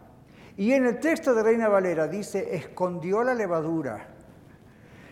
Y 0.58 0.72
en 0.72 0.86
el 0.86 1.00
texto 1.00 1.34
de 1.34 1.44
Reina 1.44 1.68
Valera 1.68 2.08
dice, 2.08 2.56
escondió 2.56 3.24
la 3.24 3.34
levadura. 3.34 4.08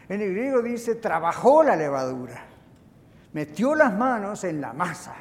En 0.07 0.21
el 0.21 0.31
griego 0.33 0.61
dice, 0.61 0.95
trabajó 0.95 1.63
la 1.63 1.75
levadura. 1.75 2.45
Metió 3.33 3.75
las 3.75 3.93
manos 3.93 4.43
en 4.43 4.61
la 4.61 4.73
masa 4.73 5.15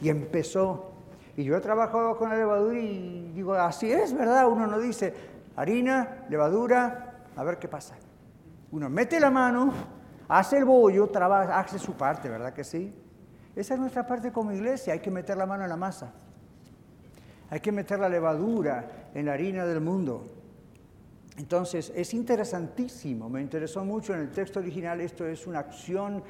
y 0.00 0.08
empezó 0.08 0.92
y 1.36 1.44
yo 1.44 1.56
he 1.56 1.60
trabajado 1.60 2.16
con 2.18 2.28
la 2.28 2.36
levadura 2.36 2.78
y 2.78 3.32
digo, 3.34 3.54
así 3.54 3.90
es, 3.90 4.12
¿verdad? 4.12 4.48
Uno 4.48 4.66
no 4.66 4.78
dice 4.78 5.14
harina, 5.56 6.24
levadura, 6.28 7.14
a 7.36 7.44
ver 7.44 7.58
qué 7.58 7.68
pasa. 7.68 7.94
Uno 8.70 8.90
mete 8.90 9.18
la 9.20 9.30
mano, 9.30 9.72
hace 10.28 10.58
el 10.58 10.64
bollo, 10.64 11.08
trabaja, 11.08 11.58
hace 11.58 11.78
su 11.78 11.94
parte, 11.94 12.28
¿verdad 12.28 12.52
que 12.52 12.64
sí? 12.64 12.94
Esa 13.54 13.74
es 13.74 13.80
nuestra 13.80 14.06
parte 14.06 14.32
como 14.32 14.52
iglesia, 14.52 14.94
hay 14.94 15.00
que 15.00 15.10
meter 15.10 15.36
la 15.36 15.46
mano 15.46 15.62
en 15.62 15.70
la 15.70 15.76
masa. 15.76 16.12
Hay 17.50 17.60
que 17.60 17.70
meter 17.70 17.98
la 17.98 18.08
levadura 18.08 19.10
en 19.14 19.26
la 19.26 19.34
harina 19.34 19.66
del 19.66 19.80
mundo. 19.80 20.41
Entonces, 21.42 21.92
es 21.96 22.14
interesantísimo, 22.14 23.28
me 23.28 23.42
interesó 23.42 23.84
mucho 23.84 24.14
en 24.14 24.20
el 24.20 24.30
texto 24.30 24.60
original, 24.60 25.00
esto 25.00 25.26
es 25.26 25.44
una 25.48 25.58
acción 25.58 26.22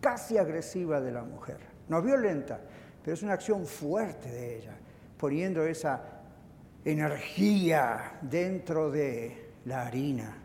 casi 0.00 0.38
agresiva 0.38 1.00
de 1.00 1.10
la 1.10 1.24
mujer, 1.24 1.58
no 1.88 2.00
violenta, 2.00 2.60
pero 3.02 3.14
es 3.14 3.22
una 3.24 3.32
acción 3.32 3.66
fuerte 3.66 4.30
de 4.30 4.58
ella, 4.58 4.76
poniendo 5.18 5.64
esa 5.64 6.00
energía 6.84 8.20
dentro 8.22 8.92
de 8.92 9.54
la 9.64 9.88
harina. 9.88 10.38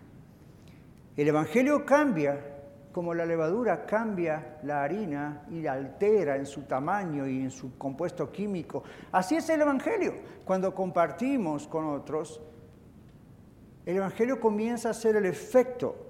El 1.16 1.28
Evangelio 1.28 1.86
cambia 1.86 2.52
como 2.92 3.14
la 3.14 3.28
levadura 3.28 3.86
cambia 3.86 4.58
la 4.64 4.82
harina 4.82 5.46
y 5.52 5.62
la 5.62 5.74
altera 5.74 6.36
en 6.36 6.48
su 6.48 6.64
tamaño 6.64 7.28
y 7.28 7.42
en 7.42 7.52
su 7.52 7.78
compuesto 7.78 8.32
químico. 8.32 8.84
Así 9.12 9.36
es 9.36 9.48
el 9.50 9.62
Evangelio. 9.62 10.14
Cuando 10.46 10.74
compartimos 10.74 11.68
con 11.68 11.86
otros, 11.86 12.42
el 13.86 13.98
Evangelio 13.98 14.40
comienza 14.40 14.90
a 14.90 14.94
ser 14.94 15.16
el 15.16 15.26
efecto 15.26 16.06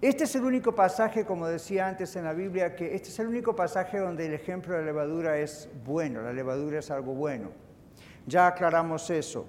este 0.00 0.24
es 0.24 0.34
el 0.34 0.44
único 0.44 0.74
pasaje, 0.74 1.24
como 1.24 1.46
decía 1.46 1.88
antes 1.88 2.16
en 2.16 2.24
la 2.24 2.34
Biblia, 2.34 2.76
que 2.76 2.94
este 2.94 3.08
es 3.08 3.18
el 3.18 3.28
único 3.28 3.56
pasaje 3.56 3.98
donde 3.98 4.26
el 4.26 4.34
ejemplo 4.34 4.74
de 4.74 4.80
la 4.80 4.86
levadura 4.86 5.38
es 5.38 5.70
bueno, 5.86 6.20
la 6.20 6.34
levadura 6.34 6.80
es 6.80 6.90
algo 6.90 7.14
bueno. 7.14 7.48
Ya 8.26 8.46
aclaramos 8.46 9.08
eso. 9.08 9.48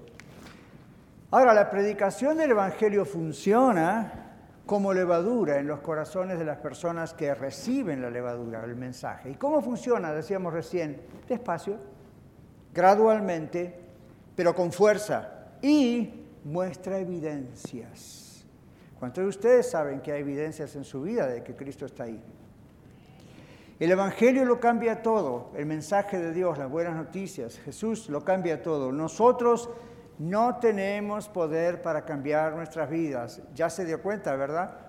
Ahora, 1.32 1.54
la 1.54 1.70
predicación 1.70 2.38
del 2.38 2.52
Evangelio 2.52 3.04
funciona 3.04 4.24
como 4.66 4.94
levadura 4.94 5.60
en 5.60 5.68
los 5.68 5.82
corazones 5.82 6.40
de 6.40 6.46
las 6.46 6.58
personas 6.58 7.14
que 7.14 7.36
reciben 7.36 8.02
la 8.02 8.10
levadura, 8.10 8.64
el 8.64 8.76
mensaje. 8.76 9.32
¿Y 9.32 9.36
cómo 9.36 9.62
funciona? 9.62 10.14
Decíamos 10.14 10.54
recién, 10.54 11.02
despacio, 11.28 11.78
gradualmente, 12.74 13.78
pero 14.36 14.56
con 14.56 14.72
fuerza 14.72 15.50
y 15.62 16.17
muestra 16.48 16.98
evidencias. 16.98 18.46
¿Cuántos 19.00 19.24
de 19.24 19.28
ustedes 19.28 19.70
saben 19.70 20.00
que 20.00 20.14
hay 20.14 20.22
evidencias 20.22 20.76
en 20.78 20.86
su 20.86 21.02
vida 21.02 21.28
de 21.28 21.44
que 21.44 21.56
Cristo 21.56 21.86
está 21.86 22.06
ahí? 22.06 22.24
El 23.80 23.92
Evangelio 23.92 24.46
lo 24.46 24.60
cambia 24.60 25.04
todo, 25.04 25.52
el 25.56 25.66
mensaje 25.66 26.18
de 26.18 26.32
Dios, 26.32 26.58
las 26.58 26.72
buenas 26.72 26.96
noticias, 26.96 27.60
Jesús 27.60 28.10
lo 28.10 28.24
cambia 28.24 28.64
todo. 28.64 28.92
Nosotros 28.94 29.70
no 30.18 30.56
tenemos 30.56 31.28
poder 31.28 31.82
para 31.82 32.06
cambiar 32.06 32.56
nuestras 32.56 32.90
vidas. 32.90 33.42
Ya 33.54 33.70
se 33.70 33.86
dio 33.86 34.02
cuenta, 34.02 34.36
¿verdad? 34.36 34.80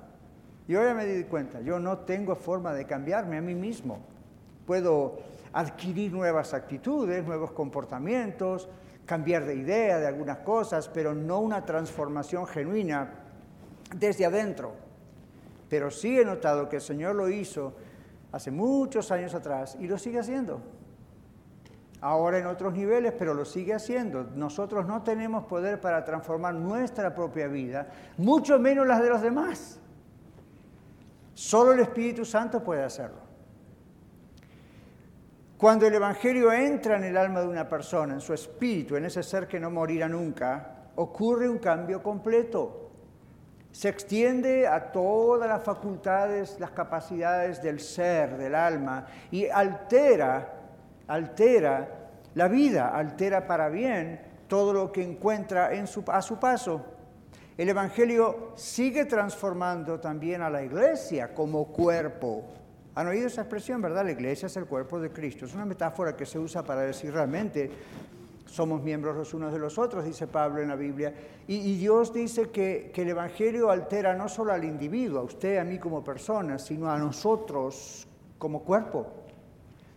Yo 0.69 0.83
ya 0.83 0.95
me 0.95 1.05
di 1.07 1.25
cuenta, 1.25 1.61
yo 1.61 1.81
no 1.81 1.99
tengo 1.99 2.37
forma 2.37 2.73
de 2.73 2.87
cambiarme 2.87 3.37
a 3.37 3.43
mí 3.43 3.55
mismo. 3.55 3.99
Puedo 4.65 5.19
adquirir 5.53 6.13
nuevas 6.13 6.55
actitudes, 6.55 7.27
nuevos 7.27 7.51
comportamientos, 7.51 8.69
cambiar 9.09 9.47
de 9.47 9.55
idea 9.55 9.99
de 9.99 10.07
algunas 10.07 10.39
cosas, 10.41 10.87
pero 10.87 11.15
no 11.15 11.41
una 11.41 11.65
transformación 11.65 12.47
genuina 12.47 13.11
desde 13.97 14.27
adentro. 14.27 14.75
Pero 15.71 15.91
sí 15.91 16.21
he 16.21 16.27
notado 16.27 16.69
que 16.69 16.77
el 16.77 16.83
Señor 16.83 17.17
lo 17.17 17.31
hizo 17.31 17.73
hace 18.33 18.51
muchos 18.51 19.11
años 19.11 19.35
atrás 19.35 19.79
y 19.81 19.87
lo 19.87 19.97
sigue 19.97 20.19
haciendo. 20.19 20.61
Ahora 22.03 22.39
en 22.39 22.47
otros 22.47 22.75
niveles, 22.75 23.15
pero 23.19 23.33
lo 23.33 23.47
sigue 23.47 23.73
haciendo. 23.73 24.25
Nosotros 24.35 24.87
no 24.87 25.03
tenemos 25.03 25.45
poder 25.45 25.81
para 25.81 26.05
transformar 26.05 26.55
nuestra 26.55 27.15
propia 27.15 27.49
vida, 27.49 27.89
mucho 28.19 28.59
menos 28.59 28.87
las 28.87 29.01
de 29.01 29.09
los 29.09 29.23
demás. 29.23 29.81
Solo 31.33 31.73
el 31.73 31.81
Espíritu 31.81 32.27
Santo 32.27 32.63
puede 32.63 32.83
hacerlo. 32.83 33.28
Cuando 35.59 35.87
el 35.87 35.95
Evangelio 35.95 36.51
entra 36.53 36.97
en 36.97 37.05
el 37.05 37.17
alma 37.17 37.41
de 37.41 37.49
una 37.49 37.69
persona, 37.69 38.15
en 38.15 38.21
su 38.21 38.33
espíritu, 38.33 38.97
en 38.97 39.05
ese 39.05 39.23
ser 39.23 39.47
que 39.47 39.61
no 39.61 39.71
morirá 39.71 40.09
nunca, 40.09 40.91
ocurre 40.95 41.49
un 41.49 41.59
cambio 41.59 42.03
completo 42.03 42.89
se 43.73 43.89
extiende 43.89 44.67
a 44.67 44.91
todas 44.91 45.49
las 45.49 45.63
facultades, 45.63 46.59
las 46.59 46.71
capacidades 46.71 47.63
del 47.63 47.81
ser, 47.81 48.37
del 48.37 48.55
alma, 48.55 49.07
y 49.31 49.47
altera, 49.47 50.53
altera 51.07 51.89
la 52.35 52.49
vida, 52.49 52.89
altera 52.89 53.47
para 53.47 53.69
bien 53.69 54.21
todo 54.49 54.73
lo 54.73 54.91
que 54.91 55.03
encuentra 55.03 55.75
en 55.75 55.87
su, 55.87 56.03
a 56.09 56.23
su 56.23 56.39
paso. 56.39 56.85
El 57.57 57.69
Evangelio 57.69 58.53
sigue 58.57 59.05
transformando 59.05 60.01
también 60.01 60.43
a 60.43 60.51
la 60.51 60.63
iglesia 60.63 61.35
como 61.35 61.67
cuerpo. 61.67 62.45
¿Han 62.99 63.07
oído 63.07 63.29
esa 63.29 63.43
expresión, 63.43 63.81
verdad? 63.81 64.05
La 64.05 64.11
iglesia 64.11 64.47
es 64.47 64.57
el 64.57 64.67
cuerpo 64.67 64.99
de 64.99 65.13
Cristo. 65.13 65.45
Es 65.45 65.55
una 65.55 65.65
metáfora 65.65 66.17
que 66.17 66.27
se 66.27 66.37
usa 66.37 66.65
para 66.65 66.81
decir 66.81 67.13
realmente 67.13 67.71
somos 68.45 68.83
miembros 68.83 69.15
los 69.17 69.33
unos 69.35 69.53
de 69.53 69.61
los 69.61 69.79
otros, 69.79 70.05
dice 70.05 70.27
Pablo 70.27 70.61
en 70.61 70.67
la 70.67 70.75
Biblia. 70.75 71.15
Y, 71.47 71.77
Dios 71.77 72.13
dice 72.13 72.51
que, 72.51 72.91
que, 72.93 73.03
el 73.03 73.11
Evangelio 73.11 73.71
altera 73.71 74.17
no 74.17 74.29
solo 74.29 74.53
al 74.53 74.65
individuo, 74.65 75.21
a 75.21 75.23
usted, 75.23 75.59
a 75.59 75.65
mí 75.65 75.79
como 75.79 76.03
persona, 76.03 76.59
sino 76.59 76.91
a 76.91 76.99
nosotros 76.99 78.09
como 78.37 78.65
cuerpo. 78.65 79.07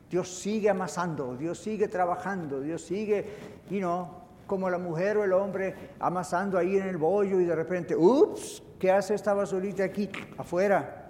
Dios 0.08 0.30
sigue 0.30 0.70
amasando, 0.70 1.36
Dios 1.36 1.58
sigue 1.58 1.88
trabajando, 1.88 2.62
Dió 2.62 2.78
sigue, 2.78 3.26
y 3.72 3.80
no, 3.80 4.12
como 4.46 4.70
la 4.70 4.78
mujer 4.78 5.18
o 5.18 5.24
el 5.24 5.34
hombre 5.34 5.74
amasando 6.00 6.56
ahí 6.56 6.78
en 6.78 6.88
el 6.88 6.98
bollo 6.98 7.40
y 7.40 7.46
de 7.46 7.56
repente, 7.56 7.96
ups, 7.96 8.62
¿qué 8.78 8.92
hace 8.92 9.16
esta 9.16 9.34
basurita 9.34 9.84
aquí? 9.84 10.08
Afuera. 10.38 11.01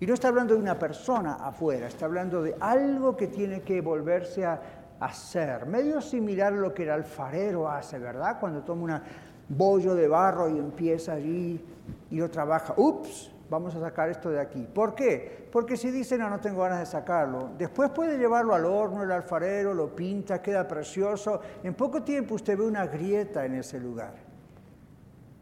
Y 0.00 0.06
no 0.06 0.14
está 0.14 0.28
hablando 0.28 0.54
de 0.54 0.60
una 0.60 0.78
persona 0.78 1.34
afuera, 1.34 1.86
está 1.86 2.06
hablando 2.06 2.42
de 2.42 2.56
algo 2.58 3.14
que 3.18 3.26
tiene 3.26 3.60
que 3.60 3.82
volverse 3.82 4.46
a 4.46 4.58
hacer. 4.98 5.66
Medio 5.66 6.00
similar 6.00 6.54
a 6.54 6.56
lo 6.56 6.72
que 6.72 6.84
el 6.84 6.90
alfarero 6.90 7.68
hace, 7.68 7.98
¿verdad? 7.98 8.40
Cuando 8.40 8.62
toma 8.62 8.82
un 8.82 9.56
bollo 9.56 9.94
de 9.94 10.08
barro 10.08 10.48
y 10.48 10.58
empieza 10.58 11.12
allí 11.12 11.62
y 12.10 12.16
lo 12.16 12.30
trabaja. 12.30 12.72
Ups, 12.78 13.30
vamos 13.50 13.74
a 13.74 13.80
sacar 13.80 14.08
esto 14.08 14.30
de 14.30 14.40
aquí. 14.40 14.66
¿Por 14.72 14.94
qué? 14.94 15.46
Porque 15.52 15.76
si 15.76 15.90
dice, 15.90 16.16
no, 16.16 16.30
no 16.30 16.40
tengo 16.40 16.62
ganas 16.62 16.78
de 16.78 16.86
sacarlo, 16.86 17.50
después 17.58 17.90
puede 17.90 18.16
llevarlo 18.16 18.54
al 18.54 18.64
horno, 18.64 19.02
el 19.02 19.12
alfarero 19.12 19.74
lo 19.74 19.94
pinta, 19.94 20.40
queda 20.40 20.66
precioso. 20.66 21.42
En 21.62 21.74
poco 21.74 22.02
tiempo 22.02 22.36
usted 22.36 22.56
ve 22.56 22.64
una 22.64 22.86
grieta 22.86 23.44
en 23.44 23.56
ese 23.56 23.78
lugar. 23.78 24.14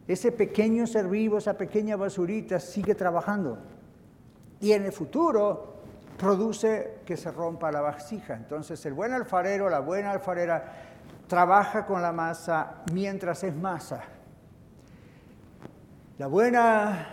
Ese 0.08 0.32
pequeño 0.32 0.84
ser 0.88 1.06
vivo, 1.06 1.38
esa 1.38 1.56
pequeña 1.56 1.94
basurita 1.94 2.58
sigue 2.58 2.96
trabajando 2.96 3.77
y 4.60 4.72
en 4.72 4.84
el 4.84 4.92
futuro 4.92 5.74
produce 6.18 7.00
que 7.06 7.16
se 7.16 7.30
rompa 7.30 7.70
la 7.70 7.80
vasija. 7.80 8.34
Entonces 8.34 8.84
el 8.86 8.92
buen 8.92 9.12
alfarero, 9.12 9.70
la 9.70 9.80
buena 9.80 10.10
alfarera, 10.10 10.72
trabaja 11.28 11.86
con 11.86 12.02
la 12.02 12.12
masa 12.12 12.82
mientras 12.92 13.44
es 13.44 13.54
masa. 13.54 14.02
La 16.18 16.26
buena 16.26 17.06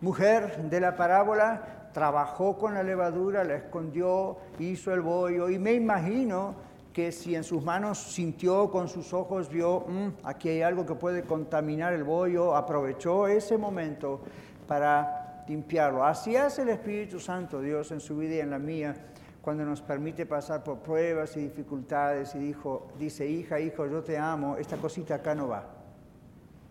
mujer 0.00 0.62
de 0.70 0.80
la 0.80 0.94
parábola 0.94 1.88
trabajó 1.92 2.56
con 2.56 2.74
la 2.74 2.82
levadura, 2.82 3.42
la 3.42 3.54
escondió, 3.54 4.36
hizo 4.58 4.92
el 4.92 5.00
bollo 5.00 5.48
y 5.48 5.58
me 5.58 5.72
imagino 5.72 6.54
que 6.92 7.10
si 7.10 7.34
en 7.34 7.42
sus 7.42 7.64
manos 7.64 7.98
sintió, 7.98 8.70
con 8.70 8.88
sus 8.88 9.12
ojos 9.12 9.48
vio, 9.48 9.80
mm, 9.88 10.08
aquí 10.22 10.48
hay 10.48 10.62
algo 10.62 10.86
que 10.86 10.94
puede 10.94 11.22
contaminar 11.22 11.92
el 11.92 12.04
bollo, 12.04 12.54
aprovechó 12.54 13.26
ese 13.26 13.58
momento 13.58 14.20
para 14.68 15.23
limpiarlo. 15.48 16.04
Así 16.04 16.36
hace 16.36 16.62
el 16.62 16.70
Espíritu 16.70 17.20
Santo, 17.20 17.60
Dios, 17.60 17.90
en 17.92 18.00
su 18.00 18.16
vida 18.16 18.36
y 18.36 18.40
en 18.40 18.50
la 18.50 18.58
mía, 18.58 18.94
cuando 19.42 19.64
nos 19.64 19.82
permite 19.82 20.26
pasar 20.26 20.64
por 20.64 20.78
pruebas 20.78 21.36
y 21.36 21.40
dificultades 21.40 22.34
y 22.34 22.38
dijo, 22.38 22.88
dice, 22.98 23.26
hija, 23.26 23.60
hijo, 23.60 23.86
yo 23.86 24.02
te 24.02 24.16
amo, 24.16 24.56
esta 24.56 24.76
cosita 24.76 25.16
acá 25.16 25.34
no 25.34 25.48
va. 25.48 25.64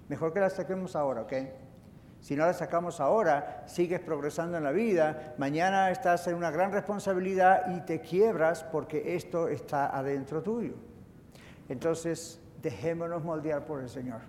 Mejor 0.10 0.34
que 0.34 0.40
la 0.40 0.50
saquemos 0.50 0.96
ahora, 0.96 1.22
¿ok? 1.22 1.34
Si 2.20 2.36
no 2.36 2.46
la 2.46 2.54
sacamos 2.54 3.00
ahora, 3.00 3.64
sigues 3.68 4.00
progresando 4.00 4.58
en 4.58 4.64
la 4.64 4.72
vida, 4.72 5.36
mañana 5.38 5.92
estás 5.92 6.26
en 6.28 6.36
una 6.36 6.52
gran 6.52 6.72
responsabilidad 6.72 7.76
y 7.76 7.82
te 7.82 8.00
quiebras 8.00 8.64
porque 8.64 9.16
esto 9.16 9.50
está 9.50 9.96
adentro 9.96 10.42
tuyo. 10.42 10.74
Entonces, 11.68 12.40
dejémonos 12.62 13.24
moldear 13.24 13.66
por 13.66 13.82
el 13.82 13.90
Señor 13.90 14.22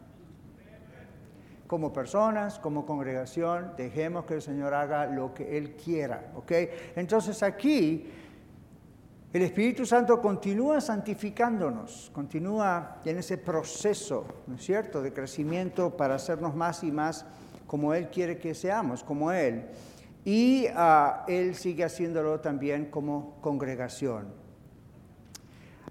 como 1.74 1.92
personas, 1.92 2.60
como 2.60 2.86
congregación, 2.86 3.72
dejemos 3.76 4.26
que 4.26 4.34
el 4.34 4.42
Señor 4.42 4.72
haga 4.74 5.06
lo 5.06 5.34
que 5.34 5.58
Él 5.58 5.74
quiera. 5.74 6.30
¿ok? 6.36 6.52
Entonces 6.94 7.42
aquí 7.42 8.08
el 9.32 9.42
Espíritu 9.42 9.84
Santo 9.84 10.20
continúa 10.20 10.80
santificándonos, 10.80 12.12
continúa 12.14 12.98
en 13.04 13.18
ese 13.18 13.38
proceso, 13.38 14.24
¿no 14.46 14.54
es 14.54 14.62
cierto?, 14.62 15.02
de 15.02 15.12
crecimiento 15.12 15.96
para 15.96 16.14
hacernos 16.14 16.54
más 16.54 16.84
y 16.84 16.92
más 16.92 17.26
como 17.66 17.92
Él 17.92 18.08
quiere 18.08 18.38
que 18.38 18.54
seamos, 18.54 19.02
como 19.02 19.32
Él. 19.32 19.64
Y 20.24 20.66
ah, 20.76 21.24
Él 21.26 21.56
sigue 21.56 21.82
haciéndolo 21.82 22.38
también 22.38 22.84
como 22.84 23.40
congregación. 23.40 24.28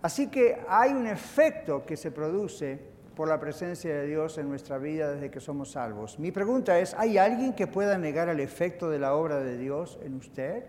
Así 0.02 0.28
que 0.28 0.62
hay 0.70 0.94
un 0.94 1.08
efecto 1.08 1.86
que 1.86 1.98
se 1.98 2.10
produce 2.10 2.93
por 3.16 3.28
la 3.28 3.40
presencia 3.40 3.94
de 3.94 4.08
Dios 4.08 4.38
en 4.38 4.50
nuestra 4.50 4.78
vida 4.78 5.12
desde 5.12 5.30
que 5.30 5.40
somos 5.40 5.72
salvos. 5.72 6.18
Mi 6.18 6.32
pregunta 6.32 6.80
es, 6.80 6.96
¿hay 6.96 7.18
alguien 7.18 7.54
que 7.54 7.68
pueda 7.68 7.98
negar 7.98 8.30
el 8.30 8.40
efecto 8.40 8.90
de 8.90 9.00
la 9.00 9.14
obra 9.14 9.40
de 9.40 9.58
Dios 9.58 10.00
en 10.04 10.16
usted? 10.16 10.66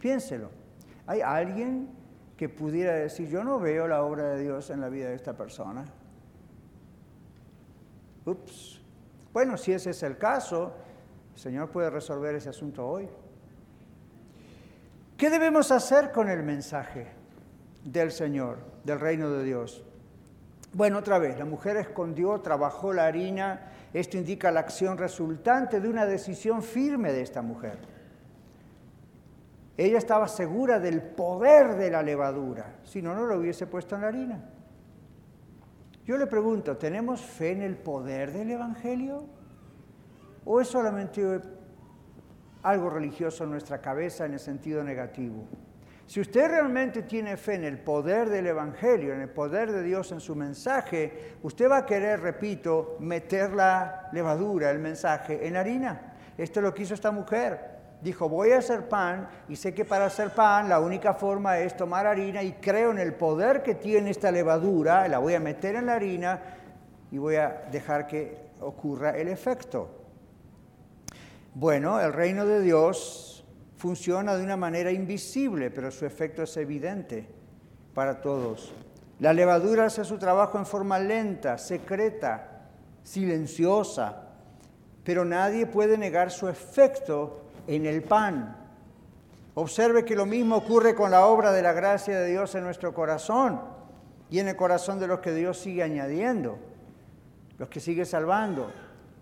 Piénselo. 0.00 0.50
¿Hay 1.06 1.20
alguien 1.20 1.90
que 2.36 2.48
pudiera 2.48 2.94
decir, 2.94 3.28
yo 3.28 3.44
no 3.44 3.60
veo 3.60 3.86
la 3.86 4.02
obra 4.02 4.30
de 4.30 4.42
Dios 4.42 4.70
en 4.70 4.80
la 4.80 4.88
vida 4.88 5.08
de 5.08 5.14
esta 5.14 5.36
persona? 5.36 5.84
Ups. 8.24 8.80
Bueno, 9.32 9.56
si 9.56 9.72
ese 9.72 9.90
es 9.90 10.02
el 10.02 10.18
caso, 10.18 10.72
el 11.34 11.40
Señor 11.40 11.70
puede 11.70 11.90
resolver 11.90 12.34
ese 12.34 12.48
asunto 12.48 12.86
hoy. 12.86 13.08
¿Qué 15.16 15.30
debemos 15.30 15.70
hacer 15.70 16.10
con 16.10 16.28
el 16.28 16.42
mensaje 16.42 17.06
del 17.84 18.10
Señor, 18.10 18.58
del 18.82 18.98
reino 18.98 19.30
de 19.30 19.44
Dios? 19.44 19.84
Bueno, 20.74 20.98
otra 20.98 21.18
vez, 21.18 21.38
la 21.38 21.44
mujer 21.44 21.76
escondió, 21.76 22.40
trabajó 22.40 22.92
la 22.92 23.04
harina. 23.04 23.72
Esto 23.92 24.16
indica 24.16 24.50
la 24.50 24.60
acción 24.60 24.96
resultante 24.96 25.80
de 25.80 25.88
una 25.88 26.06
decisión 26.06 26.62
firme 26.62 27.12
de 27.12 27.20
esta 27.20 27.42
mujer. 27.42 27.78
Ella 29.76 29.98
estaba 29.98 30.28
segura 30.28 30.78
del 30.78 31.02
poder 31.02 31.76
de 31.76 31.90
la 31.90 32.02
levadura, 32.02 32.76
si 32.84 33.02
no, 33.02 33.14
no 33.14 33.26
lo 33.26 33.38
hubiese 33.38 33.66
puesto 33.66 33.94
en 33.96 34.00
la 34.02 34.08
harina. 34.08 34.44
Yo 36.04 36.16
le 36.16 36.26
pregunto, 36.26 36.76
¿tenemos 36.76 37.20
fe 37.20 37.52
en 37.52 37.62
el 37.62 37.76
poder 37.76 38.32
del 38.32 38.50
Evangelio? 38.50 39.24
¿O 40.44 40.60
es 40.60 40.68
solamente 40.68 41.40
algo 42.62 42.90
religioso 42.90 43.44
en 43.44 43.50
nuestra 43.50 43.80
cabeza 43.80 44.26
en 44.26 44.34
el 44.34 44.40
sentido 44.40 44.82
negativo? 44.82 45.46
Si 46.12 46.20
usted 46.20 46.46
realmente 46.46 47.04
tiene 47.04 47.38
fe 47.38 47.54
en 47.54 47.64
el 47.64 47.78
poder 47.78 48.28
del 48.28 48.46
Evangelio, 48.46 49.14
en 49.14 49.22
el 49.22 49.30
poder 49.30 49.72
de 49.72 49.82
Dios 49.82 50.12
en 50.12 50.20
su 50.20 50.36
mensaje, 50.36 51.36
usted 51.42 51.70
va 51.70 51.78
a 51.78 51.86
querer, 51.86 52.20
repito, 52.20 52.98
meter 53.00 53.54
la 53.54 54.10
levadura, 54.12 54.70
el 54.70 54.78
mensaje, 54.78 55.46
en 55.46 55.56
harina. 55.56 56.12
Esto 56.36 56.60
es 56.60 56.64
lo 56.64 56.74
que 56.74 56.82
hizo 56.82 56.92
esta 56.92 57.12
mujer. 57.12 57.78
Dijo, 58.02 58.28
voy 58.28 58.52
a 58.52 58.58
hacer 58.58 58.90
pan 58.90 59.26
y 59.48 59.56
sé 59.56 59.72
que 59.72 59.86
para 59.86 60.04
hacer 60.04 60.34
pan 60.34 60.68
la 60.68 60.80
única 60.80 61.14
forma 61.14 61.58
es 61.60 61.74
tomar 61.78 62.06
harina 62.06 62.42
y 62.42 62.52
creo 62.60 62.90
en 62.90 62.98
el 62.98 63.14
poder 63.14 63.62
que 63.62 63.74
tiene 63.74 64.10
esta 64.10 64.30
levadura, 64.30 65.08
la 65.08 65.16
voy 65.16 65.32
a 65.32 65.40
meter 65.40 65.76
en 65.76 65.86
la 65.86 65.94
harina 65.94 66.42
y 67.10 67.16
voy 67.16 67.36
a 67.36 67.62
dejar 67.72 68.06
que 68.06 68.36
ocurra 68.60 69.16
el 69.16 69.28
efecto. 69.28 69.88
Bueno, 71.54 71.98
el 71.98 72.12
reino 72.12 72.44
de 72.44 72.60
Dios 72.60 73.41
funciona 73.82 74.36
de 74.36 74.44
una 74.44 74.56
manera 74.56 74.92
invisible, 74.92 75.68
pero 75.72 75.90
su 75.90 76.06
efecto 76.06 76.44
es 76.44 76.56
evidente 76.56 77.26
para 77.92 78.20
todos. 78.20 78.72
La 79.18 79.32
levadura 79.32 79.86
hace 79.86 80.04
su 80.04 80.18
trabajo 80.18 80.56
en 80.56 80.66
forma 80.66 81.00
lenta, 81.00 81.58
secreta, 81.58 82.68
silenciosa, 83.02 84.28
pero 85.02 85.24
nadie 85.24 85.66
puede 85.66 85.98
negar 85.98 86.30
su 86.30 86.48
efecto 86.48 87.42
en 87.66 87.84
el 87.86 88.04
pan. 88.04 88.56
Observe 89.54 90.04
que 90.04 90.14
lo 90.14 90.26
mismo 90.26 90.58
ocurre 90.58 90.94
con 90.94 91.10
la 91.10 91.26
obra 91.26 91.50
de 91.50 91.62
la 91.62 91.72
gracia 91.72 92.20
de 92.20 92.30
Dios 92.30 92.54
en 92.54 92.62
nuestro 92.62 92.94
corazón 92.94 93.62
y 94.30 94.38
en 94.38 94.46
el 94.46 94.54
corazón 94.54 95.00
de 95.00 95.08
los 95.08 95.18
que 95.18 95.34
Dios 95.34 95.58
sigue 95.58 95.82
añadiendo, 95.82 96.56
los 97.58 97.68
que 97.68 97.80
sigue 97.80 98.04
salvando. 98.04 98.70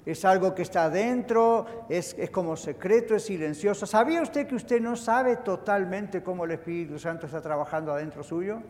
Es 0.06 0.24
algo 0.24 0.54
que 0.54 0.62
está 0.62 0.84
adentro, 0.84 1.66
es, 1.88 2.16
como 2.30 2.56
secreto, 2.56 3.14
es 3.14 3.24
silencioso. 3.24 3.86
¿Sabía 3.86 4.22
usted 4.22 4.46
que 4.46 4.54
usted 4.54 4.80
no 4.80 4.96
sabe 4.96 5.36
totalmente 5.36 6.22
cómo 6.22 6.44
el 6.44 6.52
Espíritu 6.52 6.98
Santo 6.98 7.26
está 7.26 7.42
trabajando 7.42 7.92
adentro 7.92 8.22
suyo? 8.22 8.62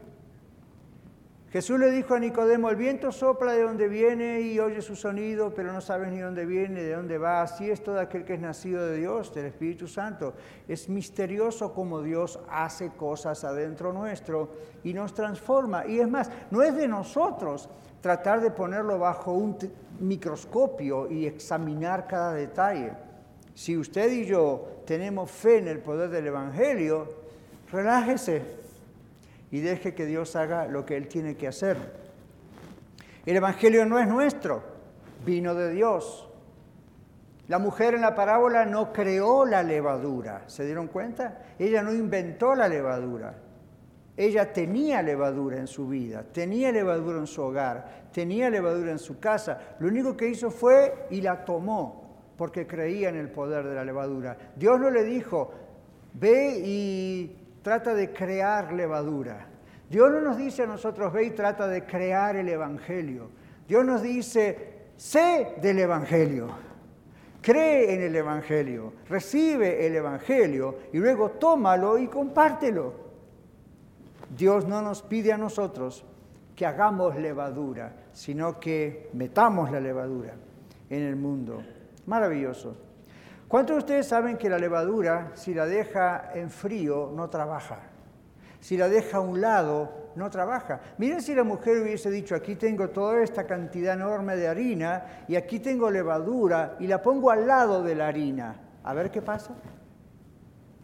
Jesús 1.52 1.80
le 1.80 1.90
dijo 1.90 2.14
a 2.14 2.20
Nicodemo, 2.20 2.70
el 2.70 2.76
viento 2.76 3.10
sopla 3.10 3.52
de 3.54 3.62
donde 3.62 3.88
viene 3.88 4.40
y 4.40 4.60
oye 4.60 4.80
su 4.80 4.94
sonido, 4.94 5.52
pero 5.52 5.72
no 5.72 5.80
sabes 5.80 6.08
ni 6.12 6.20
dónde 6.20 6.46
viene, 6.46 6.80
de 6.80 6.92
dónde 6.94 7.18
va. 7.18 7.42
Así 7.42 7.68
es 7.68 7.82
todo 7.82 7.98
aquel 7.98 8.24
que 8.24 8.34
es 8.34 8.40
nacido 8.40 8.86
de 8.86 8.98
Dios, 8.98 9.34
del 9.34 9.46
Espíritu 9.46 9.88
Santo. 9.88 10.34
Es 10.68 10.88
misterioso 10.88 11.74
cómo 11.74 12.02
Dios 12.02 12.38
hace 12.48 12.90
cosas 12.90 13.42
adentro 13.42 13.92
nuestro 13.92 14.50
y 14.84 14.94
nos 14.94 15.12
transforma. 15.12 15.84
Y 15.86 15.98
es 15.98 16.08
más, 16.08 16.30
no 16.52 16.62
es 16.62 16.76
de 16.76 16.86
nosotros 16.86 17.68
tratar 18.00 18.40
de 18.40 18.50
ponerlo 18.50 18.98
bajo 18.98 19.32
un 19.32 19.56
microscopio 20.00 21.10
y 21.10 21.26
examinar 21.26 22.06
cada 22.06 22.32
detalle. 22.32 22.92
Si 23.54 23.76
usted 23.76 24.10
y 24.10 24.24
yo 24.24 24.82
tenemos 24.86 25.30
fe 25.30 25.58
en 25.58 25.68
el 25.68 25.80
poder 25.80 26.10
del 26.10 26.26
Evangelio, 26.26 27.08
relájese 27.70 28.42
y 29.50 29.60
deje 29.60 29.94
que 29.94 30.06
Dios 30.06 30.34
haga 30.36 30.66
lo 30.66 30.86
que 30.86 30.96
Él 30.96 31.08
tiene 31.08 31.36
que 31.36 31.48
hacer. 31.48 31.76
El 33.26 33.36
Evangelio 33.36 33.84
no 33.84 33.98
es 33.98 34.08
nuestro, 34.08 34.62
vino 35.26 35.54
de 35.54 35.70
Dios. 35.70 36.26
La 37.48 37.58
mujer 37.58 37.94
en 37.94 38.02
la 38.02 38.14
parábola 38.14 38.64
no 38.64 38.92
creó 38.92 39.44
la 39.44 39.62
levadura, 39.62 40.44
¿se 40.46 40.64
dieron 40.64 40.86
cuenta? 40.86 41.42
Ella 41.58 41.82
no 41.82 41.92
inventó 41.92 42.54
la 42.54 42.68
levadura. 42.68 43.34
Ella 44.16 44.52
tenía 44.52 45.02
levadura 45.02 45.56
en 45.56 45.66
su 45.66 45.88
vida, 45.88 46.24
tenía 46.32 46.72
levadura 46.72 47.18
en 47.18 47.26
su 47.26 47.42
hogar, 47.42 48.08
tenía 48.12 48.50
levadura 48.50 48.90
en 48.90 48.98
su 48.98 49.18
casa. 49.18 49.76
Lo 49.78 49.88
único 49.88 50.16
que 50.16 50.28
hizo 50.28 50.50
fue 50.50 51.06
y 51.10 51.20
la 51.20 51.44
tomó 51.44 52.00
porque 52.36 52.66
creía 52.66 53.10
en 53.10 53.16
el 53.16 53.30
poder 53.30 53.66
de 53.66 53.74
la 53.74 53.84
levadura. 53.84 54.36
Dios 54.56 54.80
no 54.80 54.90
le 54.90 55.04
dijo, 55.04 55.52
ve 56.14 56.60
y 56.64 57.36
trata 57.62 57.94
de 57.94 58.12
crear 58.12 58.72
levadura. 58.72 59.46
Dios 59.90 60.10
no 60.10 60.20
nos 60.20 60.36
dice 60.38 60.62
a 60.62 60.66
nosotros, 60.66 61.12
ve 61.12 61.24
y 61.24 61.30
trata 61.30 61.66
de 61.66 61.84
crear 61.84 62.36
el 62.36 62.48
Evangelio. 62.48 63.28
Dios 63.66 63.84
nos 63.84 64.02
dice, 64.02 64.88
sé 64.96 65.54
del 65.60 65.80
Evangelio, 65.80 66.48
cree 67.42 67.94
en 67.94 68.02
el 68.02 68.14
Evangelio, 68.14 68.92
recibe 69.08 69.86
el 69.86 69.96
Evangelio 69.96 70.76
y 70.92 70.98
luego 70.98 71.32
tómalo 71.32 71.98
y 71.98 72.06
compártelo. 72.06 73.09
Dios 74.36 74.66
no 74.66 74.80
nos 74.80 75.02
pide 75.02 75.32
a 75.32 75.38
nosotros 75.38 76.04
que 76.54 76.66
hagamos 76.66 77.16
levadura, 77.16 77.92
sino 78.12 78.60
que 78.60 79.10
metamos 79.12 79.70
la 79.70 79.80
levadura 79.80 80.34
en 80.88 81.02
el 81.02 81.16
mundo. 81.16 81.62
Maravilloso. 82.06 82.76
¿Cuántos 83.48 83.76
de 83.76 83.78
ustedes 83.78 84.06
saben 84.06 84.36
que 84.36 84.48
la 84.48 84.58
levadura, 84.58 85.32
si 85.34 85.54
la 85.54 85.66
deja 85.66 86.30
en 86.34 86.50
frío, 86.50 87.12
no 87.14 87.28
trabaja? 87.28 87.80
Si 88.60 88.76
la 88.76 88.88
deja 88.88 89.16
a 89.16 89.20
un 89.20 89.40
lado, 89.40 90.12
no 90.14 90.30
trabaja. 90.30 90.80
Miren 90.98 91.22
si 91.22 91.34
la 91.34 91.44
mujer 91.44 91.82
hubiese 91.82 92.10
dicho, 92.10 92.34
aquí 92.34 92.56
tengo 92.56 92.90
toda 92.90 93.22
esta 93.22 93.46
cantidad 93.46 93.94
enorme 93.94 94.36
de 94.36 94.46
harina 94.46 95.24
y 95.26 95.36
aquí 95.36 95.60
tengo 95.60 95.90
levadura 95.90 96.76
y 96.78 96.86
la 96.86 97.02
pongo 97.02 97.30
al 97.30 97.46
lado 97.46 97.82
de 97.82 97.94
la 97.94 98.08
harina. 98.08 98.60
A 98.84 98.94
ver 98.94 99.10
qué 99.10 99.22
pasa. 99.22 99.54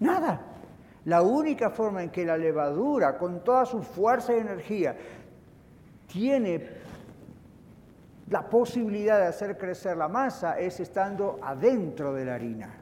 Nada. 0.01 0.56
La 1.07 1.23
única 1.23 1.71
forma 1.71 2.03
en 2.03 2.11
que 2.11 2.25
la 2.25 2.37
levadura, 2.37 3.17
con 3.17 3.43
toda 3.43 3.65
su 3.65 3.83
fuerza 3.83 4.35
y 4.35 4.41
energía, 4.41 4.97
tiene 6.07 6.69
la 8.29 8.49
posibilidad 8.49 9.21
de 9.21 9.27
hacer 9.27 9.57
crecer 9.57 9.97
la 9.97 10.09
masa 10.09 10.59
es 10.59 10.81
estando 10.81 11.39
adentro 11.43 12.13
de 12.13 12.25
la 12.25 12.35
harina. 12.35 12.75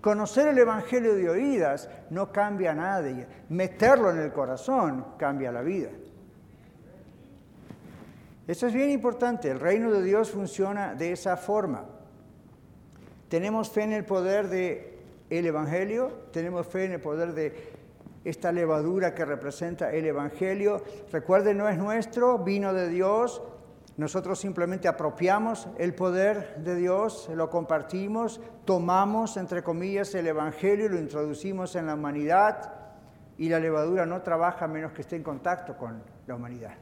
Conocer 0.00 0.48
el 0.48 0.58
Evangelio 0.58 1.14
de 1.14 1.28
oídas 1.28 1.90
no 2.08 2.32
cambia 2.32 2.70
a 2.70 2.74
nadie. 2.74 3.26
Meterlo 3.50 4.10
en 4.10 4.20
el 4.20 4.32
corazón 4.32 5.04
cambia 5.18 5.52
la 5.52 5.60
vida. 5.60 5.90
Eso 8.46 8.66
es 8.66 8.72
bien 8.72 8.88
importante. 8.88 9.50
El 9.50 9.60
reino 9.60 9.90
de 9.92 10.02
Dios 10.02 10.30
funciona 10.30 10.94
de 10.94 11.12
esa 11.12 11.36
forma. 11.36 11.84
Tenemos 13.28 13.68
fe 13.68 13.82
en 13.82 13.92
el 13.92 14.06
poder 14.06 14.48
del 14.48 14.97
el 15.30 15.46
Evangelio, 15.46 16.10
tenemos 16.32 16.66
fe 16.66 16.84
en 16.84 16.92
el 16.92 17.00
poder 17.00 17.34
de 17.34 17.78
esta 18.24 18.52
levadura 18.52 19.14
que 19.14 19.24
representa 19.24 19.92
el 19.92 20.06
Evangelio. 20.06 20.82
Recuerden, 21.12 21.58
no 21.58 21.68
es 21.68 21.78
nuestro, 21.78 22.38
vino 22.38 22.72
de 22.72 22.88
Dios. 22.88 23.42
Nosotros 23.96 24.38
simplemente 24.38 24.86
apropiamos 24.86 25.68
el 25.76 25.94
poder 25.94 26.56
de 26.58 26.76
Dios, 26.76 27.28
lo 27.34 27.50
compartimos, 27.50 28.40
tomamos, 28.64 29.36
entre 29.36 29.62
comillas, 29.62 30.14
el 30.14 30.28
Evangelio 30.28 30.86
y 30.86 30.88
lo 30.90 30.98
introducimos 30.98 31.74
en 31.74 31.86
la 31.86 31.94
humanidad 31.94 32.74
y 33.38 33.48
la 33.48 33.58
levadura 33.58 34.06
no 34.06 34.22
trabaja 34.22 34.66
a 34.66 34.68
menos 34.68 34.92
que 34.92 35.02
esté 35.02 35.16
en 35.16 35.24
contacto 35.24 35.76
con 35.76 36.00
la 36.26 36.34
humanidad. 36.36 36.74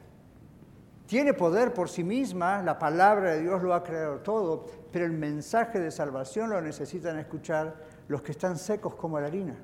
Tiene 1.07 1.33
poder 1.33 1.73
por 1.73 1.89
sí 1.89 2.03
misma, 2.03 2.61
la 2.61 2.77
palabra 2.77 3.31
de 3.31 3.41
Dios 3.41 3.63
lo 3.63 3.73
ha 3.73 3.83
creado 3.83 4.17
todo, 4.17 4.65
pero 4.91 5.05
el 5.05 5.13
mensaje 5.13 5.79
de 5.79 5.89
salvación 5.89 6.49
lo 6.49 6.61
necesitan 6.61 7.17
escuchar 7.17 7.75
los 8.07 8.21
que 8.21 8.31
están 8.31 8.57
secos 8.57 8.95
como 8.95 9.19
la 9.19 9.27
harina. 9.27 9.55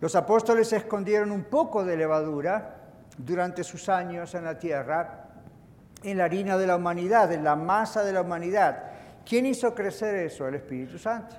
Los 0.00 0.16
apóstoles 0.16 0.72
escondieron 0.72 1.30
un 1.30 1.44
poco 1.44 1.84
de 1.84 1.96
levadura 1.96 2.76
durante 3.18 3.62
sus 3.62 3.88
años 3.88 4.34
en 4.34 4.44
la 4.44 4.58
tierra, 4.58 5.28
en 6.02 6.18
la 6.18 6.24
harina 6.24 6.56
de 6.56 6.66
la 6.66 6.76
humanidad, 6.76 7.30
en 7.32 7.44
la 7.44 7.54
masa 7.54 8.02
de 8.02 8.12
la 8.12 8.22
humanidad. 8.22 8.84
¿Quién 9.24 9.46
hizo 9.46 9.74
crecer 9.74 10.14
eso? 10.16 10.48
El 10.48 10.56
Espíritu 10.56 10.98
Santo. 10.98 11.36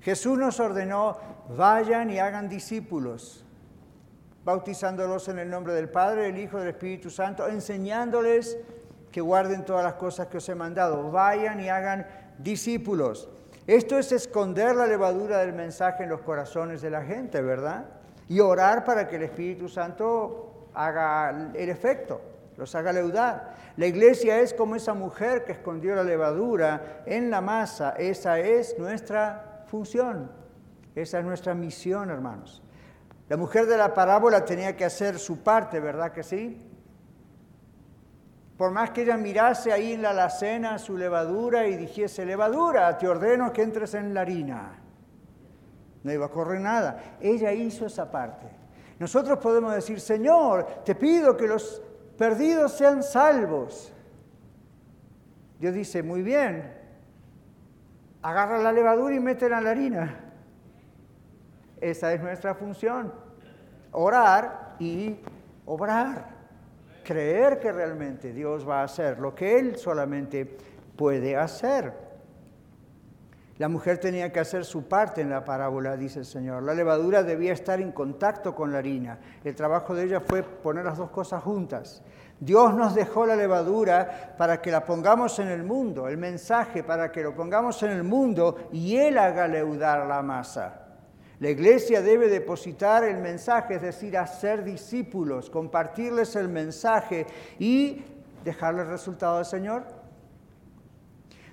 Jesús 0.00 0.38
nos 0.38 0.58
ordenó, 0.60 1.18
vayan 1.56 2.10
y 2.10 2.18
hagan 2.18 2.48
discípulos, 2.48 3.44
bautizándolos 4.44 5.28
en 5.28 5.38
el 5.38 5.50
nombre 5.50 5.74
del 5.74 5.88
Padre, 5.88 6.22
del 6.22 6.38
Hijo 6.38 6.58
del 6.58 6.68
Espíritu 6.68 7.10
Santo, 7.10 7.46
enseñándoles 7.48 8.58
que 9.10 9.20
guarden 9.20 9.64
todas 9.64 9.84
las 9.84 9.94
cosas 9.94 10.26
que 10.28 10.38
os 10.38 10.48
he 10.48 10.54
mandado. 10.54 11.10
Vayan 11.10 11.60
y 11.60 11.68
hagan 11.68 12.06
discípulos. 12.38 13.28
Esto 13.66 13.98
es 13.98 14.12
esconder 14.12 14.76
la 14.76 14.86
levadura 14.86 15.38
del 15.38 15.52
mensaje 15.52 16.04
en 16.04 16.10
los 16.10 16.20
corazones 16.20 16.82
de 16.82 16.90
la 16.90 17.02
gente, 17.02 17.42
¿verdad? 17.42 17.86
Y 18.28 18.38
orar 18.38 18.84
para 18.84 19.08
que 19.08 19.16
el 19.16 19.24
Espíritu 19.24 19.68
Santo 19.68 20.68
haga 20.72 21.50
el 21.52 21.68
efecto, 21.68 22.20
los 22.56 22.72
haga 22.76 22.92
leudar. 22.92 23.56
La 23.76 23.86
iglesia 23.86 24.38
es 24.40 24.54
como 24.54 24.76
esa 24.76 24.94
mujer 24.94 25.44
que 25.44 25.52
escondió 25.52 25.96
la 25.96 26.04
levadura 26.04 27.02
en 27.06 27.28
la 27.28 27.40
masa. 27.40 27.94
Esa 27.98 28.38
es 28.38 28.78
nuestra 28.78 29.64
función, 29.66 30.30
esa 30.94 31.18
es 31.18 31.24
nuestra 31.24 31.54
misión, 31.54 32.10
hermanos. 32.10 32.62
La 33.28 33.36
mujer 33.36 33.66
de 33.66 33.76
la 33.76 33.92
parábola 33.92 34.44
tenía 34.44 34.76
que 34.76 34.84
hacer 34.84 35.18
su 35.18 35.42
parte, 35.42 35.80
¿verdad 35.80 36.12
que 36.12 36.22
sí? 36.22 36.62
Por 38.56 38.70
más 38.70 38.90
que 38.90 39.02
ella 39.02 39.16
mirase 39.16 39.72
ahí 39.72 39.92
en 39.92 40.02
la 40.02 40.10
alacena 40.10 40.78
su 40.78 40.96
levadura 40.96 41.66
y 41.66 41.76
dijese, 41.76 42.24
levadura, 42.24 42.96
te 42.96 43.06
ordeno 43.06 43.52
que 43.52 43.62
entres 43.62 43.94
en 43.94 44.14
la 44.14 44.22
harina. 44.22 44.78
No 46.02 46.12
iba 46.12 46.26
a 46.26 46.30
correr 46.30 46.60
nada. 46.60 47.16
Ella 47.20 47.52
hizo 47.52 47.86
esa 47.86 48.10
parte. 48.10 48.46
Nosotros 48.98 49.38
podemos 49.40 49.74
decir, 49.74 50.00
Señor, 50.00 50.66
te 50.84 50.94
pido 50.94 51.36
que 51.36 51.46
los 51.46 51.82
perdidos 52.16 52.72
sean 52.72 53.02
salvos. 53.02 53.92
Dios 55.58 55.74
dice, 55.74 56.02
muy 56.02 56.22
bien, 56.22 56.72
agarra 58.22 58.58
la 58.58 58.72
levadura 58.72 59.14
y 59.14 59.20
métela 59.20 59.58
en 59.58 59.64
la 59.64 59.70
harina. 59.70 60.20
Esa 61.78 62.14
es 62.14 62.22
nuestra 62.22 62.54
función, 62.54 63.12
orar 63.92 64.76
y 64.78 65.16
obrar 65.66 66.35
creer 67.06 67.60
que 67.60 67.70
realmente 67.70 68.32
Dios 68.32 68.68
va 68.68 68.80
a 68.80 68.84
hacer 68.84 69.20
lo 69.20 69.32
que 69.32 69.58
Él 69.58 69.76
solamente 69.76 70.56
puede 70.96 71.36
hacer. 71.36 71.92
La 73.58 73.68
mujer 73.68 73.98
tenía 73.98 74.32
que 74.32 74.40
hacer 74.40 74.64
su 74.64 74.86
parte 74.88 75.22
en 75.22 75.30
la 75.30 75.44
parábola, 75.44 75.96
dice 75.96 76.18
el 76.18 76.24
Señor. 76.26 76.64
La 76.64 76.74
levadura 76.74 77.22
debía 77.22 77.52
estar 77.52 77.80
en 77.80 77.92
contacto 77.92 78.54
con 78.54 78.72
la 78.72 78.78
harina. 78.78 79.18
El 79.44 79.54
trabajo 79.54 79.94
de 79.94 80.04
ella 80.04 80.20
fue 80.20 80.42
poner 80.42 80.84
las 80.84 80.98
dos 80.98 81.10
cosas 81.10 81.42
juntas. 81.42 82.02
Dios 82.38 82.74
nos 82.74 82.94
dejó 82.94 83.24
la 83.24 83.36
levadura 83.36 84.34
para 84.36 84.60
que 84.60 84.70
la 84.70 84.84
pongamos 84.84 85.38
en 85.38 85.48
el 85.48 85.62
mundo, 85.62 86.08
el 86.08 86.18
mensaje 86.18 86.82
para 86.82 87.10
que 87.10 87.22
lo 87.22 87.34
pongamos 87.34 87.82
en 87.82 87.92
el 87.92 88.02
mundo 88.02 88.68
y 88.72 88.96
Él 88.96 89.16
haga 89.16 89.48
leudar 89.48 90.06
la 90.06 90.20
masa. 90.22 90.85
La 91.38 91.50
iglesia 91.50 92.00
debe 92.00 92.28
depositar 92.28 93.04
el 93.04 93.18
mensaje, 93.18 93.74
es 93.74 93.82
decir, 93.82 94.16
hacer 94.16 94.64
discípulos, 94.64 95.50
compartirles 95.50 96.34
el 96.34 96.48
mensaje 96.48 97.26
y 97.58 98.02
dejarle 98.42 98.82
el 98.82 98.88
resultado 98.88 99.36
al 99.38 99.44
Señor. 99.44 99.84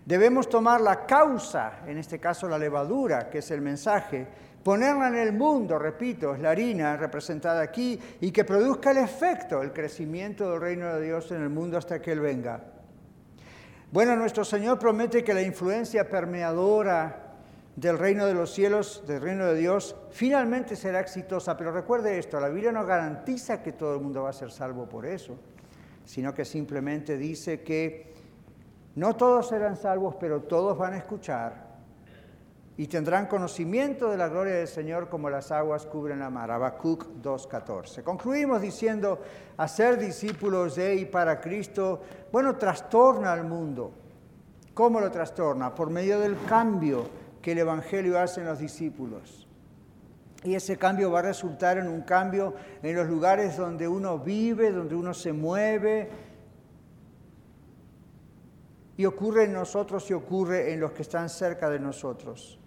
Debemos 0.06 0.48
tomar 0.48 0.80
la 0.80 1.06
causa, 1.06 1.80
en 1.86 1.98
este 1.98 2.20
caso 2.20 2.48
la 2.48 2.58
levadura, 2.58 3.30
que 3.30 3.40
es 3.40 3.52
el 3.52 3.62
mensaje, 3.62 4.28
ponerla 4.64 5.10
en 5.10 5.16
el 5.16 5.34
mundo, 5.34 5.78
repito, 5.78 6.34
es 6.34 6.40
la 6.40 6.52
harina 6.52 6.96
representada 6.96 7.62
aquí, 7.62 8.00
y 8.22 8.32
que 8.32 8.46
produzca 8.46 8.92
el 8.92 8.98
efecto, 8.98 9.62
el 9.62 9.74
crecimiento 9.74 10.50
del 10.50 10.62
reino 10.62 10.94
de 10.94 11.06
Dios 11.06 11.32
en 11.32 11.42
el 11.42 11.50
mundo 11.50 11.78
hasta 11.78 12.02
que 12.02 12.14
Él 12.14 12.22
venga. 12.22 12.62
Bueno, 13.92 14.16
nuestro 14.16 14.44
Señor 14.44 14.80
promete 14.80 15.24
que 15.24 15.34
la 15.34 15.42
influencia 15.42 16.10
permeadora 16.10 17.23
del 17.76 17.98
reino 17.98 18.26
de 18.26 18.34
los 18.34 18.52
cielos, 18.54 19.04
del 19.08 19.22
reino 19.22 19.46
de 19.46 19.56
Dios, 19.56 19.96
finalmente 20.12 20.76
será 20.76 21.00
exitosa. 21.00 21.58
Pero 21.58 21.72
recuerde 21.72 22.20
esto, 22.20 22.40
la 22.40 22.50
Biblia 22.50 22.72
no 22.72 22.86
garantiza 22.86 23.64
que 23.64 23.74
todo 23.74 23.96
el 23.96 24.02
mundo 24.02 24.24
va 24.24 24.30
a 24.30 24.34
ser 24.34 24.52
salvo 24.52 24.88
por 24.88 25.06
eso, 25.06 25.36
sino 26.06 26.34
que 26.34 26.46
simplemente 26.46 27.18
dice 27.18 27.62
que 27.62 28.14
no 28.96 29.16
todos 29.16 29.50
serán 29.50 29.76
salvos, 29.76 30.16
pero 30.20 30.42
todos 30.42 30.78
van 30.78 30.94
a 30.94 30.98
escuchar 30.98 31.74
y 32.76 32.88
tendrán 32.88 33.28
conocimiento 33.28 34.10
de 34.10 34.18
la 34.18 34.28
gloria 34.28 34.56
del 34.56 34.68
Señor 34.68 35.08
como 35.08 35.30
las 35.30 35.52
aguas 35.52 35.86
cubren 35.86 36.20
la 36.20 36.30
mar. 36.30 36.50
Habacuc 36.50 37.06
2.14. 37.22 38.04
Concluimos 38.04 38.62
diciendo, 38.62 39.20
hacer 39.58 39.98
discípulos 40.00 40.76
de 40.76 40.96
y 40.96 41.06
para 41.06 41.40
Cristo, 41.40 42.02
bueno, 42.32 42.56
trastorna 42.56 43.32
al 43.32 43.44
mundo. 43.44 43.94
¿Cómo 44.74 45.00
lo 45.00 45.12
trastorna? 45.12 45.74
Por 45.76 45.92
medio 45.92 46.20
del 46.20 46.36
cambio 46.48 47.23
que 47.44 47.52
el 47.52 47.60
Evangelio 47.60 48.18
hace 48.18 48.40
en 48.40 48.48
los 48.48 48.58
discípulos. 48.58 49.48
Y 50.44 50.56
ese 50.56 50.78
cambio 50.78 51.12
va 51.12 51.20
a 51.20 51.24
resultar 51.24 51.78
en 51.78 51.90
un 51.90 52.02
cambio 52.02 52.56
en 52.82 52.96
los 52.96 53.08
lugares 53.08 53.58
donde 53.58 53.86
uno 53.88 54.18
vive, 54.18 54.72
donde 54.72 54.96
uno 54.96 55.14
se 55.14 55.34
mueve. 55.34 56.10
Y 58.96 59.06
ocurre 59.06 59.44
en 59.44 59.54
nosotros 59.54 60.10
y 60.10 60.14
ocurre 60.14 60.74
en 60.74 60.80
los 60.80 60.94
que 60.94 61.02
están 61.02 61.30
cerca 61.30 61.70
de 61.70 61.80
nosotros. 61.80 62.60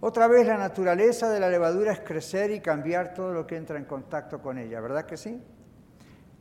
Otra 0.00 0.26
vez 0.26 0.46
la 0.46 0.56
naturaleza 0.56 1.28
de 1.28 1.40
la 1.40 1.50
levadura 1.50 1.92
es 1.92 2.00
crecer 2.00 2.50
y 2.50 2.60
cambiar 2.60 3.12
todo 3.12 3.32
lo 3.32 3.46
que 3.46 3.56
entra 3.56 3.76
en 3.76 3.84
contacto 3.84 4.40
con 4.40 4.56
ella, 4.56 4.80
¿verdad 4.80 5.04
que 5.04 5.18
sí? 5.18 5.42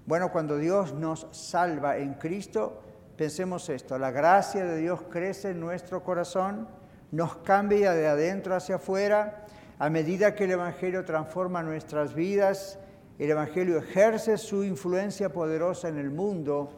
Bueno, 0.06 0.32
cuando 0.32 0.58
Dios 0.58 0.94
nos 0.94 1.28
salva 1.32 1.98
en 1.98 2.14
Cristo, 2.14 2.82
pensemos 3.18 3.68
esto, 3.68 3.98
la 3.98 4.12
gracia 4.12 4.64
de 4.64 4.78
Dios 4.78 5.02
crece 5.10 5.50
en 5.50 5.60
nuestro 5.60 6.04
corazón 6.04 6.68
nos 7.12 7.38
cambia 7.38 7.94
de 7.94 8.08
adentro 8.08 8.56
hacia 8.56 8.76
afuera, 8.76 9.44
A 9.80 9.92
medida 9.92 10.34
que 10.34 10.46
el 10.46 10.52
Evangelio 10.52 11.06
transforma 11.06 11.62
nuestras 11.62 12.16
vidas, 12.16 12.80
el 13.20 13.30
Evangelio 13.30 13.78
ejerce 13.78 14.38
su 14.38 14.64
influencia 14.64 15.32
poderosa 15.32 15.88
en 15.88 16.00
el 16.00 16.10
mundo 16.10 16.72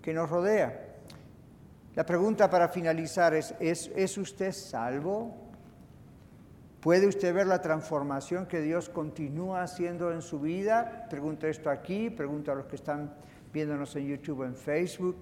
que 0.00 0.14
nos 0.14 0.30
rodea. 0.30 0.86
La 1.96 2.06
pregunta 2.06 2.48
para 2.48 2.68
finalizar 2.68 3.34
es, 3.34 3.52
¿es, 3.58 4.18
usted 4.18 4.52
salvo? 4.52 5.34
¿Puede 6.80 7.08
usted 7.08 7.34
ver 7.34 7.48
la 7.48 7.60
transformación 7.60 8.46
que 8.46 8.60
Dios 8.60 8.88
continúa 8.88 9.62
haciendo 9.62 10.12
en 10.12 10.22
su 10.22 10.38
vida? 10.38 11.06
Pregunto 11.10 11.48
esto 11.48 11.68
aquí, 11.68 12.10
pregunto 12.10 12.52
a 12.52 12.54
los 12.54 12.66
que 12.66 12.76
están 12.76 13.12
viéndonos 13.52 13.96
en 13.96 14.06
YouTube 14.06 14.40
o 14.40 14.44
en 14.44 14.54
Facebook. 14.54 15.20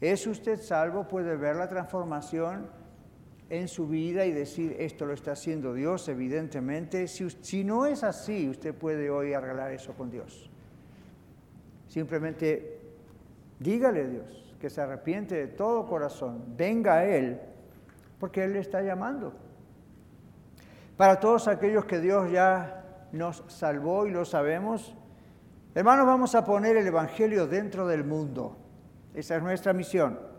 ¿Es 0.00 0.24
usted 0.26 0.60
salvo? 0.60 1.08
¿Puede 1.08 1.36
ver 1.36 1.56
la 1.56 1.68
transformación 1.68 2.68
en 3.50 3.66
su 3.66 3.88
vida 3.88 4.24
y 4.24 4.32
decir, 4.32 4.76
esto 4.78 5.04
lo 5.04 5.12
está 5.12 5.32
haciendo 5.32 5.74
Dios, 5.74 6.08
evidentemente? 6.08 7.08
Si, 7.08 7.28
si 7.42 7.64
no 7.64 7.84
es 7.84 8.04
así, 8.04 8.48
usted 8.48 8.72
puede 8.74 9.10
hoy 9.10 9.34
arreglar 9.34 9.72
eso 9.72 9.92
con 9.92 10.08
Dios. 10.08 10.48
Simplemente 11.88 12.78
dígale 13.58 14.02
a 14.02 14.06
Dios 14.06 14.54
que 14.60 14.70
se 14.70 14.80
arrepiente 14.80 15.34
de 15.34 15.46
todo 15.48 15.86
corazón, 15.86 16.44
venga 16.56 16.98
a 16.98 17.04
Él, 17.04 17.40
porque 18.20 18.44
Él 18.44 18.52
le 18.52 18.60
está 18.60 18.82
llamando. 18.82 19.34
Para 20.96 21.18
todos 21.18 21.48
aquellos 21.48 21.86
que 21.86 21.98
Dios 21.98 22.30
ya 22.30 23.08
nos 23.10 23.42
salvó 23.48 24.06
y 24.06 24.10
lo 24.10 24.24
sabemos, 24.24 24.94
hermanos, 25.74 26.06
vamos 26.06 26.34
a 26.34 26.44
poner 26.44 26.76
el 26.76 26.86
Evangelio 26.86 27.46
dentro 27.46 27.88
del 27.88 28.04
mundo. 28.04 28.56
Esa 29.14 29.36
es 29.36 29.42
nuestra 29.42 29.72
misión. 29.72 30.29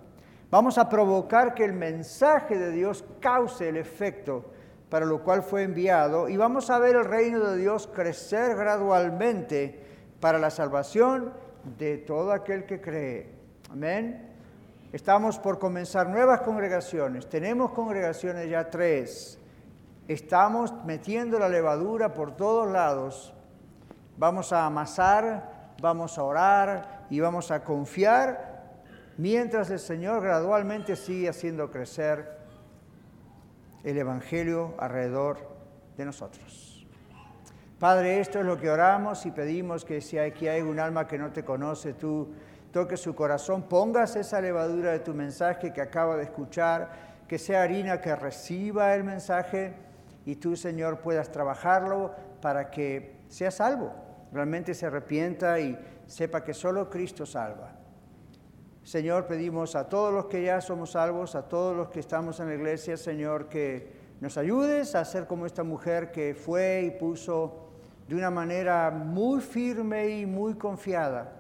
Vamos 0.51 0.77
a 0.77 0.89
provocar 0.89 1.53
que 1.53 1.63
el 1.63 1.71
mensaje 1.71 2.57
de 2.57 2.71
Dios 2.71 3.05
cause 3.21 3.69
el 3.69 3.77
efecto 3.77 4.51
para 4.89 5.05
lo 5.05 5.23
cual 5.23 5.43
fue 5.43 5.63
enviado 5.63 6.27
y 6.27 6.35
vamos 6.35 6.69
a 6.69 6.77
ver 6.77 6.97
el 6.97 7.05
reino 7.05 7.39
de 7.39 7.55
Dios 7.55 7.87
crecer 7.87 8.57
gradualmente 8.57 9.79
para 10.19 10.37
la 10.39 10.49
salvación 10.49 11.31
de 11.77 11.99
todo 11.99 12.33
aquel 12.33 12.65
que 12.65 12.81
cree. 12.81 13.33
Amén. 13.71 14.27
Estamos 14.91 15.39
por 15.39 15.57
comenzar 15.57 16.09
nuevas 16.09 16.41
congregaciones. 16.41 17.29
Tenemos 17.29 17.71
congregaciones 17.71 18.49
ya 18.49 18.69
tres. 18.69 19.39
Estamos 20.09 20.73
metiendo 20.83 21.39
la 21.39 21.47
levadura 21.47 22.13
por 22.13 22.35
todos 22.35 22.69
lados. 22.69 23.33
Vamos 24.17 24.51
a 24.51 24.65
amasar, 24.65 25.71
vamos 25.81 26.17
a 26.17 26.23
orar 26.23 27.05
y 27.09 27.21
vamos 27.21 27.51
a 27.51 27.63
confiar 27.63 28.50
mientras 29.21 29.69
el 29.69 29.77
Señor 29.77 30.23
gradualmente 30.23 30.95
sigue 30.95 31.29
haciendo 31.29 31.69
crecer 31.69 32.39
el 33.84 33.95
Evangelio 33.95 34.73
alrededor 34.79 35.38
de 35.95 36.05
nosotros. 36.05 36.88
Padre, 37.77 38.19
esto 38.19 38.39
es 38.39 38.45
lo 38.45 38.60
que 38.60 38.71
oramos 38.71 39.23
y 39.27 39.31
pedimos 39.31 39.86
que 39.86 40.01
si 40.01 40.17
aquí 40.17 40.47
hay 40.47 40.63
un 40.63 40.79
alma 40.79 41.05
que 41.05 41.19
no 41.19 41.31
te 41.31 41.45
conoce, 41.45 41.93
tú 41.93 42.34
toques 42.71 42.99
su 42.99 43.13
corazón, 43.13 43.69
pongas 43.69 44.15
esa 44.15 44.41
levadura 44.41 44.91
de 44.91 44.99
tu 45.01 45.13
mensaje 45.13 45.71
que 45.71 45.81
acaba 45.81 46.17
de 46.17 46.23
escuchar, 46.23 46.89
que 47.27 47.38
sea 47.38 47.62
harina 47.62 48.01
que 48.01 48.15
reciba 48.15 48.95
el 48.95 49.03
mensaje 49.03 49.75
y 50.25 50.38
tú, 50.38 50.55
Señor, 50.55 51.01
puedas 51.01 51.31
trabajarlo 51.31 52.15
para 52.41 52.71
que 52.71 53.17
sea 53.29 53.51
salvo, 53.51 53.93
realmente 54.34 54.73
se 54.73 54.88
arrepienta 54.88 55.60
y 55.60 55.77
sepa 56.07 56.43
que 56.43 56.55
solo 56.55 56.89
Cristo 56.89 57.27
salva. 57.27 57.80
Señor, 58.83 59.27
pedimos 59.27 59.75
a 59.75 59.87
todos 59.87 60.11
los 60.11 60.25
que 60.25 60.43
ya 60.43 60.59
somos 60.59 60.91
salvos, 60.91 61.35
a 61.35 61.47
todos 61.47 61.77
los 61.77 61.89
que 61.89 61.99
estamos 61.99 62.39
en 62.39 62.47
la 62.47 62.55
iglesia, 62.55 62.97
Señor, 62.97 63.47
que 63.47 64.01
nos 64.19 64.37
ayudes 64.37 64.95
a 64.95 65.05
ser 65.05 65.27
como 65.27 65.45
esta 65.45 65.63
mujer 65.63 66.11
que 66.11 66.33
fue 66.33 66.81
y 66.83 66.91
puso 66.99 67.69
de 68.07 68.15
una 68.15 68.31
manera 68.31 68.89
muy 68.89 69.39
firme 69.39 70.09
y 70.09 70.25
muy 70.25 70.55
confiada 70.55 71.37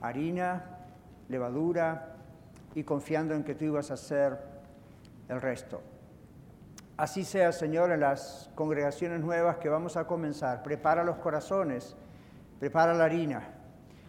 harina, 0.00 0.64
levadura 1.28 2.14
y 2.74 2.84
confiando 2.84 3.34
en 3.34 3.42
que 3.42 3.54
tú 3.54 3.64
ibas 3.64 3.90
a 3.90 3.94
hacer 3.94 4.38
el 5.28 5.40
resto. 5.40 5.80
Así 6.96 7.24
sea, 7.24 7.52
Señor, 7.52 7.90
en 7.90 8.00
las 8.00 8.50
congregaciones 8.54 9.20
nuevas 9.20 9.56
que 9.56 9.68
vamos 9.68 9.96
a 9.96 10.06
comenzar. 10.06 10.62
Prepara 10.62 11.04
los 11.04 11.16
corazones, 11.16 11.96
prepara 12.60 12.92
la 12.92 13.04
harina 13.04 13.57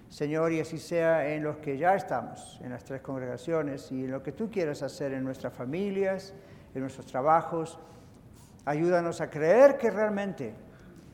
Señor, 0.10 0.52
y 0.52 0.60
así 0.60 0.80
sea 0.80 1.34
en 1.34 1.43
los 1.43 1.58
que 1.58 1.78
ya 1.78 1.95
estamos, 1.95 2.60
en 2.63 2.72
las 2.72 2.84
tres 2.84 3.02
congregaciones, 3.02 3.91
y 3.91 4.06
en 4.06 4.12
lo 4.12 4.24
que 4.24 4.32
tú 4.32 4.50
quieras 4.50 4.82
hacer 4.82 5.13
en 5.13 5.24
nuestras 5.24 5.54
familias, 5.54 6.34
en 6.74 6.82
nuestros 6.82 7.06
trabajos. 7.06 7.78
Ayúdanos 8.65 9.22
a 9.22 9.30
creer 9.30 9.78
que 9.78 9.91
realmente 9.91 10.54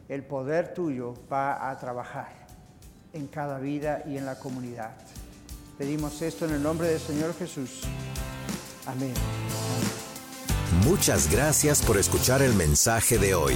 el 0.07 0.23
poder 0.23 0.73
tuyo 0.73 1.13
va 1.31 1.69
a 1.69 1.77
trabajar 1.77 2.47
en 3.13 3.27
cada 3.27 3.59
vida 3.59 4.03
y 4.05 4.17
en 4.17 4.25
la 4.25 4.39
comunidad. 4.39 4.91
Pedimos 5.77 6.21
esto 6.21 6.45
en 6.45 6.53
el 6.53 6.63
nombre 6.63 6.87
del 6.87 6.99
Señor 6.99 7.33
Jesús. 7.33 7.83
Amén. 8.85 9.13
Muchas 10.85 11.31
gracias 11.31 11.81
por 11.81 11.97
escuchar 11.97 12.41
el 12.41 12.53
mensaje 12.53 13.17
de 13.17 13.35
hoy. 13.35 13.55